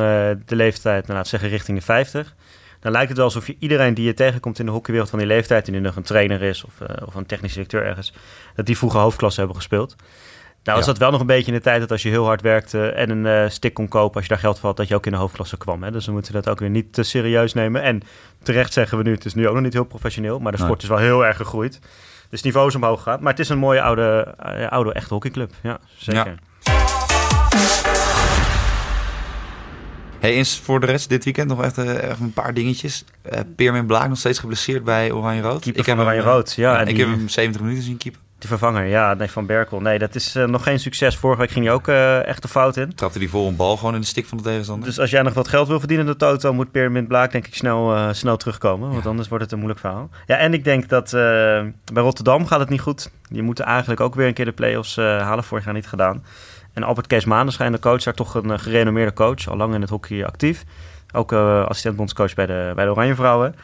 [0.45, 2.35] de leeftijd, nou, we zeggen richting de 50.
[2.79, 5.27] Dan lijkt het wel alsof je iedereen die je tegenkomt in de hockeywereld van die
[5.27, 8.13] leeftijd, die nu nog een trainer is of, eh, of een technisch directeur ergens,
[8.55, 9.95] dat die vroeger hoofdklasse hebben gespeeld.
[10.63, 10.91] Nou is Ja.
[10.91, 13.09] dat wel nog een beetje in de tijd dat als je heel hard werkte en
[13.09, 15.11] een eh, stick kon kopen, als je daar geld voor had, dat je ook in
[15.11, 15.83] de hoofdklasse kwam.
[15.83, 15.91] Hè?
[15.91, 17.81] Dus we moeten dat ook weer niet te serieus nemen.
[17.81, 18.01] En
[18.43, 20.67] terecht zeggen we nu, het is nu ook nog niet heel professioneel, maar de Nee.
[20.67, 21.79] sport is wel heel erg gegroeid.
[21.81, 23.19] Dus het niveau is omhoog gegaan.
[23.21, 25.51] Maar het is een mooie oude, eh, oude echte hockeyclub.
[25.63, 26.35] Ja, zeker.
[30.19, 33.03] Hey, eens voor de rest dit weekend nog echt, eh, echt een paar dingetjes.
[33.55, 35.61] Peermin Blaak nog steeds geblesseerd bij Oranje-Rood.
[35.61, 38.20] Keeper van Oranje-Rood, ja, en ik die- heb hem 70 minuten zien keeper.
[38.41, 39.79] Die vervanger, ja, nee, van Berkel.
[39.81, 41.17] Nee, dat is eh, nog geen succes.
[41.17, 42.95] Vorige week ging hij ook eh, echt de fout in.
[42.95, 44.87] Trapte die vol een bal gewoon in de stik van de tegenstander.
[44.87, 47.47] Dus als jij nog wat geld wil verdienen in de Toto, moet Peermint Blaak denk
[47.47, 48.91] ik snel, eh, snel terugkomen.
[48.91, 50.09] Want anders wordt het een moeilijk verhaal.
[50.25, 51.73] Ja, en ik denk dat bij
[52.03, 53.11] Rotterdam gaat het niet goed.
[53.29, 55.43] Die moeten eigenlijk ook weer een keer de play-offs halen.
[55.43, 56.23] Vorig jaar niet gedaan.
[56.73, 59.47] En Albert Kees Maandenschijn, de coach, daar toch een gerenommeerde coach.
[59.47, 60.63] Al lang in het hockey actief.
[61.11, 63.55] Ook eh assistent-bondscoach bij de, bij de Oranje Vrouwen.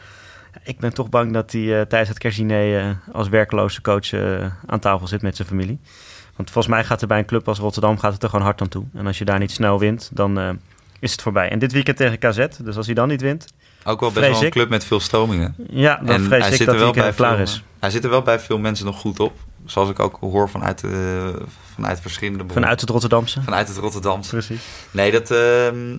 [0.64, 4.46] Ik ben toch bang dat hij eh, tijdens het kerstdiner eh, als werkloze coach eh,
[4.66, 5.80] aan tafel zit met zijn familie.
[6.36, 8.60] Want volgens mij gaat er bij een club als Rotterdam gaat het er gewoon hard
[8.60, 8.84] aan toe.
[8.94, 10.58] En als je daar niet snel wint, dan
[11.00, 11.48] is het voorbij.
[11.48, 13.46] En dit weekend tegen KZ, dus als hij dan niet wint,
[13.84, 14.52] Ook wel best wel een ik.
[14.52, 15.54] club met veel stromingen.
[15.70, 17.62] ja, dan en vrees hij ik zit dat er wel hij bij klaar veel, is.
[17.78, 19.32] Hij zit er wel bij veel mensen nog goed op.
[19.64, 20.80] Zoals ik ook hoor vanuit,
[21.74, 22.62] vanuit verschillende bronnen.
[22.62, 23.42] Vanuit het Rotterdamse.
[23.42, 24.30] Vanuit het Rotterdamse.
[24.30, 24.62] Precies.
[24.90, 25.30] Nee, dat...
[25.30, 25.96] ehm,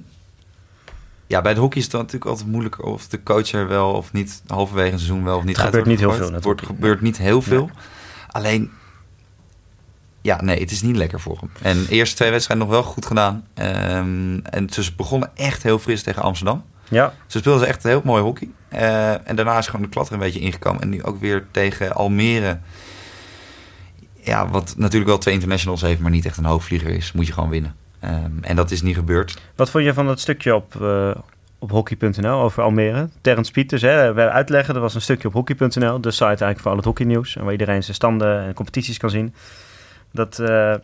[1.30, 4.14] ja, bij het hockey is het natuurlijk altijd moeilijker of de coach er wel of
[4.14, 6.66] niet halverwege een seizoen wel of niet Het uit gebeurt niet heel veel Het wordt,
[6.66, 7.70] gebeurt niet heel veel.
[8.28, 8.72] Alleen,
[10.22, 11.50] ja, nee, het is niet lekker voor hem.
[11.62, 13.48] En de eerste twee wedstrijden nog wel goed gedaan.
[13.54, 16.64] Ehm, en ze begonnen echt heel fris tegen Amsterdam.
[16.88, 18.50] Ja, Ze speelden echt heel mooi hockey.
[18.68, 20.82] Eh, en daarna is gewoon de klat er een beetje ingekomen.
[20.82, 22.60] En nu ook weer tegen Almere.
[24.22, 27.12] Ja, wat natuurlijk wel twee internationals heeft, maar niet echt een hoofdvlieger is.
[27.12, 27.76] Moet je gewoon winnen.
[28.00, 29.42] Ehm, en dat is niet gebeurd.
[29.56, 31.12] wat vond je van dat stukje op, eh,
[31.60, 33.10] op hockey.nl over Almere?
[33.22, 36.78] Terrence Pieters, hè, uitleggen, er was een stukje op hockey.nl, de site eigenlijk voor al
[36.78, 37.34] het hockeynieuws.
[37.34, 39.34] Waar iedereen zijn standen en competities kan zien.
[40.12, 40.76] Dat eh,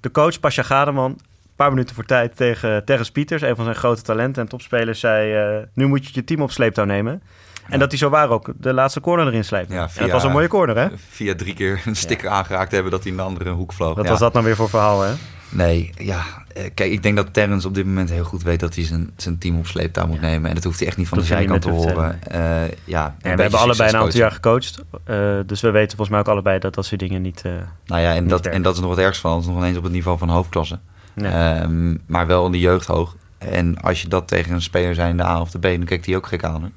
[0.00, 3.76] de coach Pasja Gademan, een paar minuten voor tijd tegen Terrence Pieters, een van zijn
[3.76, 7.22] grote talenten en topspelers, zei: eh, Nu moet je je team op sleeptouw nemen.
[7.68, 9.72] En dat hij zo waar ook de laatste corner erin sleept.
[9.72, 10.86] Ja, en via- dat was een mooie corner, hè?
[11.08, 13.94] Via drie keer een sticker aangeraakt hebben dat hij in de andere hoek vloog.
[13.96, 15.12] Wat was dat nou weer voor verhaal, hè?
[15.48, 16.22] Nee, ja.
[16.54, 19.10] eh, Kijk, ik denk dat Terrence op dit moment heel goed weet dat hij zijn,
[19.16, 20.48] zijn team op sleeptouw moet nemen.
[20.48, 22.22] En dat hoeft hij echt niet van Dat de zijkant te horen.
[22.22, 22.40] Eh,
[22.84, 24.82] ja, En we hebben allebei een aantal jaar gecoacht.
[25.04, 27.42] eh, dus we weten volgens mij ook allebei dat dat soort dingen niet...
[27.44, 27.52] eh,
[27.86, 28.52] Nou ja, en dat, werken.
[28.52, 29.38] en dat is nog het ergste van.
[29.40, 30.78] Is nog ineens op het niveau van hoofdklasse.
[31.14, 33.16] Ehm, maar wel in de jeugd hoog.
[33.38, 35.84] En als je dat tegen een speler zijn in de A of de B, dan
[35.84, 36.72] kijkt hij ook gek aan.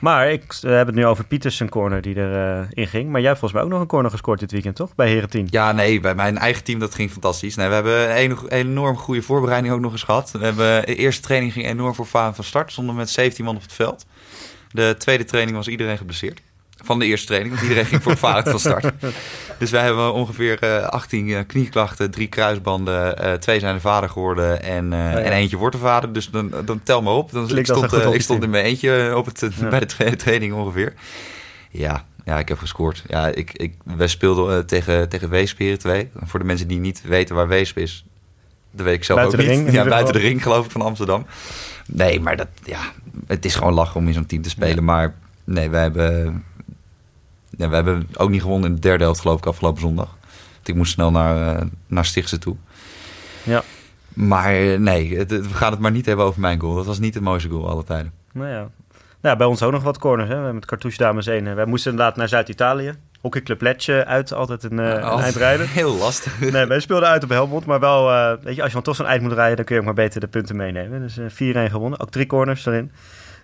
[0.00, 3.10] Maar ik we hebben het nu over Pieters zijn corner die erin in ging.
[3.10, 4.94] Maar jij hebt volgens mij ook nog een corner gescoord dit weekend, toch?
[4.94, 5.46] Bij Heren 10.
[5.50, 7.54] Ja, nee, bij mijn eigen team dat ging fantastisch.
[7.54, 10.30] Nee, we hebben een enorm goede voorbereiding ook nog eens gehad.
[10.30, 12.72] We hebben, de eerste training ging enorm voor Vaan van start.
[12.72, 14.06] Stonden met 17 man op het veld.
[14.72, 16.40] De tweede training was iedereen geblesseerd.
[16.82, 18.92] Van de eerste training, want iedereen ging voor Vaan van start.
[19.58, 23.18] Dus wij hebben ongeveer eh, 18 eh, knieklachten, drie kruisbanden.
[23.18, 25.18] eh, twee zijn de vader geworden en, ja.
[25.18, 26.12] en eentje wordt de vader.
[26.12, 27.32] Dus dan, dan tel maar op.
[27.32, 29.68] Dan, ik Klinkt stond, ik stond in mijn eentje op het, Ja.
[29.68, 30.94] bij de training ongeveer.
[31.70, 33.04] Ja, ja, ik heb gescoord.
[33.06, 36.10] Ja, ik, ik, wij speelden tegen, tegen Weesp Heren 2.
[36.24, 38.04] Voor de mensen die niet weten waar Weesp is,
[38.70, 39.56] dat weet ik zelf Buiten ook niet.
[39.56, 41.26] ring, ja, buiten de ring geloof ik van Amsterdam.
[41.86, 42.80] Nee, maar dat, ja,
[43.26, 44.84] het is gewoon lachen om in zo'n team te spelen.
[44.84, 45.14] Maar
[45.44, 46.44] nee, wij hebben,
[47.60, 50.16] nee, wij hebben ook niet gewonnen in de derde helft geloof ik afgelopen zondag.
[50.54, 52.56] Want ik moest snel naar, eh, naar Stichtse toe.
[53.42, 53.62] Ja.
[54.08, 56.74] Maar eh, nee, het, het- we gaan het maar niet hebben over mijn goal.
[56.74, 58.12] Dat was niet de mooiste goal alle tijden.
[58.32, 58.68] Nou ja.
[59.20, 60.34] Nou, bij ons ook nog wat corners, hè?
[60.34, 61.54] We hebben Met Cartouche Dames 1.
[61.54, 62.94] Wij moesten inderdaad naar Zuid-Italië.
[63.20, 65.68] Hockeyclub Letje uit, altijd een, eh een Altijd eindrijden.
[65.80, 66.40] Heel lastig.
[66.50, 68.96] Nee, wij speelden uit op Helmond, maar wel, eh, weet je, als je dan toch
[68.96, 71.00] zo'n eind moet rijden, dan kun je ook maar beter de punten meenemen.
[71.00, 72.92] Dus eh 4-1 gewonnen, ook drie corners erin.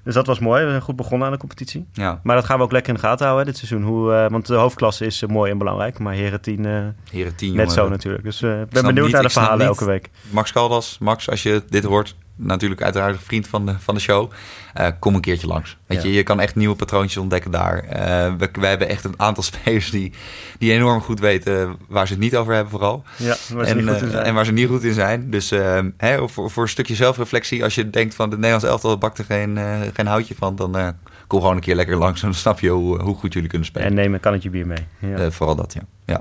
[0.06, 1.86] Dus dat was mooi, we zijn goed begonnen aan de competitie.
[1.92, 3.88] Ja, Maar dat gaan we ook lekker in de gaten houden hè, dit seizoen.
[3.88, 6.72] Hoe, eh, want de hoofdklasse is eh, mooi en belangrijk, maar heren 10 eh,
[7.10, 8.24] heren 10 net zo natuurlijk.
[8.24, 10.10] Dus ik ben benieuwd niet- naar de verhalen elke week.
[10.30, 14.30] Max Caldas, Max, als je dit hoort, natuurlijk uiteraard vriend van de, van de show.
[14.74, 15.76] Eh, kom een keertje langs.
[15.86, 16.08] Weet Ja.
[16.08, 17.78] je, je kan echt nieuwe patroontjes ontdekken daar.
[17.78, 20.12] Eh, we, wij hebben echt een aantal spelers die,
[20.58, 23.02] die enorm goed weten waar ze het niet over hebben vooral.
[23.16, 24.24] Ja, waar ze en, niet goed in eh, zijn.
[24.24, 25.30] en waar ze niet goed in zijn.
[25.30, 28.98] Dus eh, hè, voor, voor een stukje zelfreflectie, als je denkt van het Nederlands elftal
[28.98, 29.58] bakt er geen,
[29.94, 30.94] geen houtje van, dan
[31.26, 33.66] kom gewoon een keer lekker langs en dan snap je hoe, hoe goed jullie kunnen
[33.66, 33.86] spelen.
[33.88, 34.86] En neem een kannetje bier mee.
[34.98, 35.30] Ja.
[35.30, 35.82] Vooral dat, ja.
[36.04, 36.20] ja.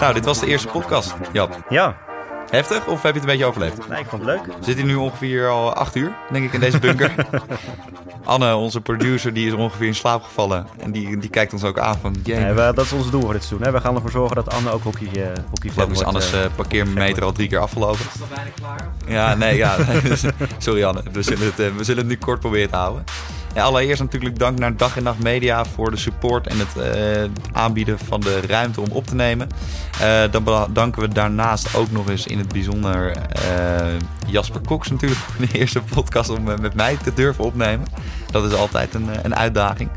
[0.00, 1.14] Nou, dit was de eerste podcast.
[1.32, 1.96] Jap, ja,
[2.50, 3.88] heftig of heb je het een beetje overleefd?
[3.88, 4.46] nee, ik vond het leuk.
[4.46, 7.14] We zitten nu ongeveer al acht uur, denk ik, in deze bunker.
[8.24, 10.66] Anne, onze producer, die is ongeveer in slaap gevallen.
[10.78, 12.16] En die, die kijkt ons ook aan van...
[12.22, 13.66] Jee, Nee, we- dat is ons doel voor dit seizoen.
[13.66, 13.72] Hè.
[13.72, 17.24] We gaan ervoor zorgen dat Anne ook hockey, eh hockey ik is Anne's eh, parkeermeter
[17.24, 18.00] al drie keer afgelopen.
[18.14, 18.88] Is dat bijna klaar?
[19.06, 19.76] Ja, nee, ja.
[20.58, 23.04] Sorry Anne, we zullen, het, eh, we zullen het nu kort proberen te houden.
[23.62, 27.98] Allereerst natuurlijk dank naar Dag en Nacht Media voor de support en het eh, aanbieden
[27.98, 29.48] van de ruimte om op te nemen.
[30.00, 33.86] Eh, dan bedanken we daarnaast ook nog eens in het bijzonder eh,
[34.26, 37.86] Jasper Cox natuurlijk voor de eerste podcast om met mij te durven opnemen.
[38.30, 39.90] Dat is altijd een, een uitdaging.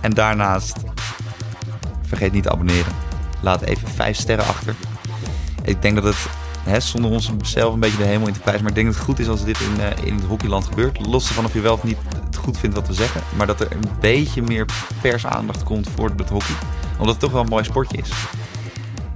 [0.00, 0.76] En daarnaast
[2.02, 2.92] vergeet niet te abonneren.
[3.40, 4.74] Laat even vijf sterren achter.
[5.64, 6.04] Ik denk dat
[6.64, 8.62] het zonder ons zelf een beetje de hemel in te prijzen.
[8.62, 11.06] Maar ik denk dat het goed is als dit in, in het hockeyland gebeurt.
[11.06, 11.98] Los ervan of je wel of niet
[12.38, 13.20] goed vindt wat we zeggen.
[13.36, 14.66] Maar dat er een beetje meer
[15.00, 16.54] persaandacht komt voor het hockey.
[16.92, 18.10] Omdat het toch wel een mooi sportje is.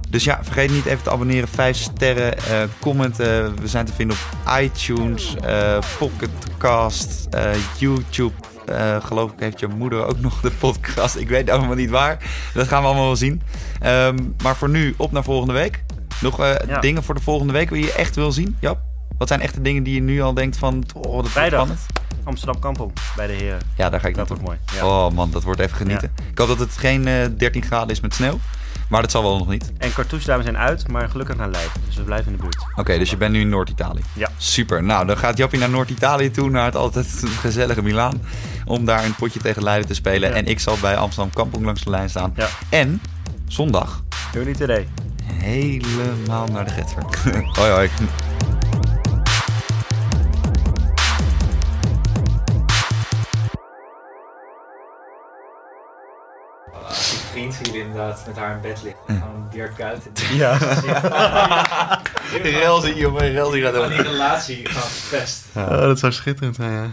[0.09, 1.47] Dus ja, vergeet niet even te abonneren.
[1.47, 3.55] Vijf sterren, eh commenten.
[3.61, 8.33] We zijn te vinden op iTunes, eh Pocketcast, eh, YouTube.
[8.65, 11.15] Eh, geloof ik heeft je moeder ook nog de podcast.
[11.15, 12.17] Ik weet allemaal niet waar.
[12.53, 13.41] Dat gaan we allemaal wel zien.
[13.79, 15.83] Ehm, maar voor nu, op naar volgende week.
[16.21, 16.79] Nog eh, Ja.
[16.79, 18.57] dingen voor de volgende week die je echt wil zien?
[18.59, 18.77] Jap?
[19.17, 20.83] Wat zijn echte dingen die je nu al denkt van...
[20.93, 21.59] Oh, dat Vrijdag.
[21.59, 21.85] spannend?
[22.23, 23.59] Amsterdam Kampong bij de heren.
[23.77, 24.45] Ja, daar ga ik Dat naartoe.
[24.45, 24.81] wordt mooi.
[24.81, 25.05] Ja.
[25.05, 26.11] Oh man, dat wordt even genieten.
[26.31, 28.39] Ik hoop dat het geen eh, 13 graden is met sneeuw.
[28.89, 29.71] Maar dat zal wel nog niet.
[29.77, 31.71] En cartouchedames zijn uit, maar gelukkig naar Leiden.
[31.85, 32.57] Dus we blijven in de buurt.
[32.75, 34.01] Oké, dus je bent nu in Noord-Italië.
[34.13, 34.29] Ja.
[34.37, 34.83] Super.
[34.83, 37.07] Nou, dan gaat Jappie naar Noord-Italië toe, naar het altijd
[37.39, 38.21] gezellige Milaan.
[38.65, 40.29] Om daar een potje tegen Leiden te spelen.
[40.29, 40.35] Ja.
[40.35, 42.33] En ik zal bij Amsterdam Kampong langs de lijn staan.
[42.35, 42.47] Ja.
[42.69, 43.01] En
[43.47, 44.03] zondag
[44.45, 44.87] niet idee.
[45.23, 47.03] helemaal naar de Getver.
[47.59, 47.89] hoi hoi.
[57.33, 60.11] Vriend hier inderdaad met haar in bed ligt, gewoon Björk Kuiten.
[60.33, 60.57] Ja.
[62.43, 63.31] Relzie, jongen.
[63.31, 64.11] Relzie gaat Gewoon die over.
[64.11, 65.43] relatie gewoon verpest.
[65.53, 66.87] dat zou schitterend zijn, ja.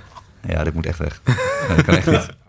[0.55, 1.21] Ja, dit moet echt weg.
[1.69, 2.29] Dat kan echt niet.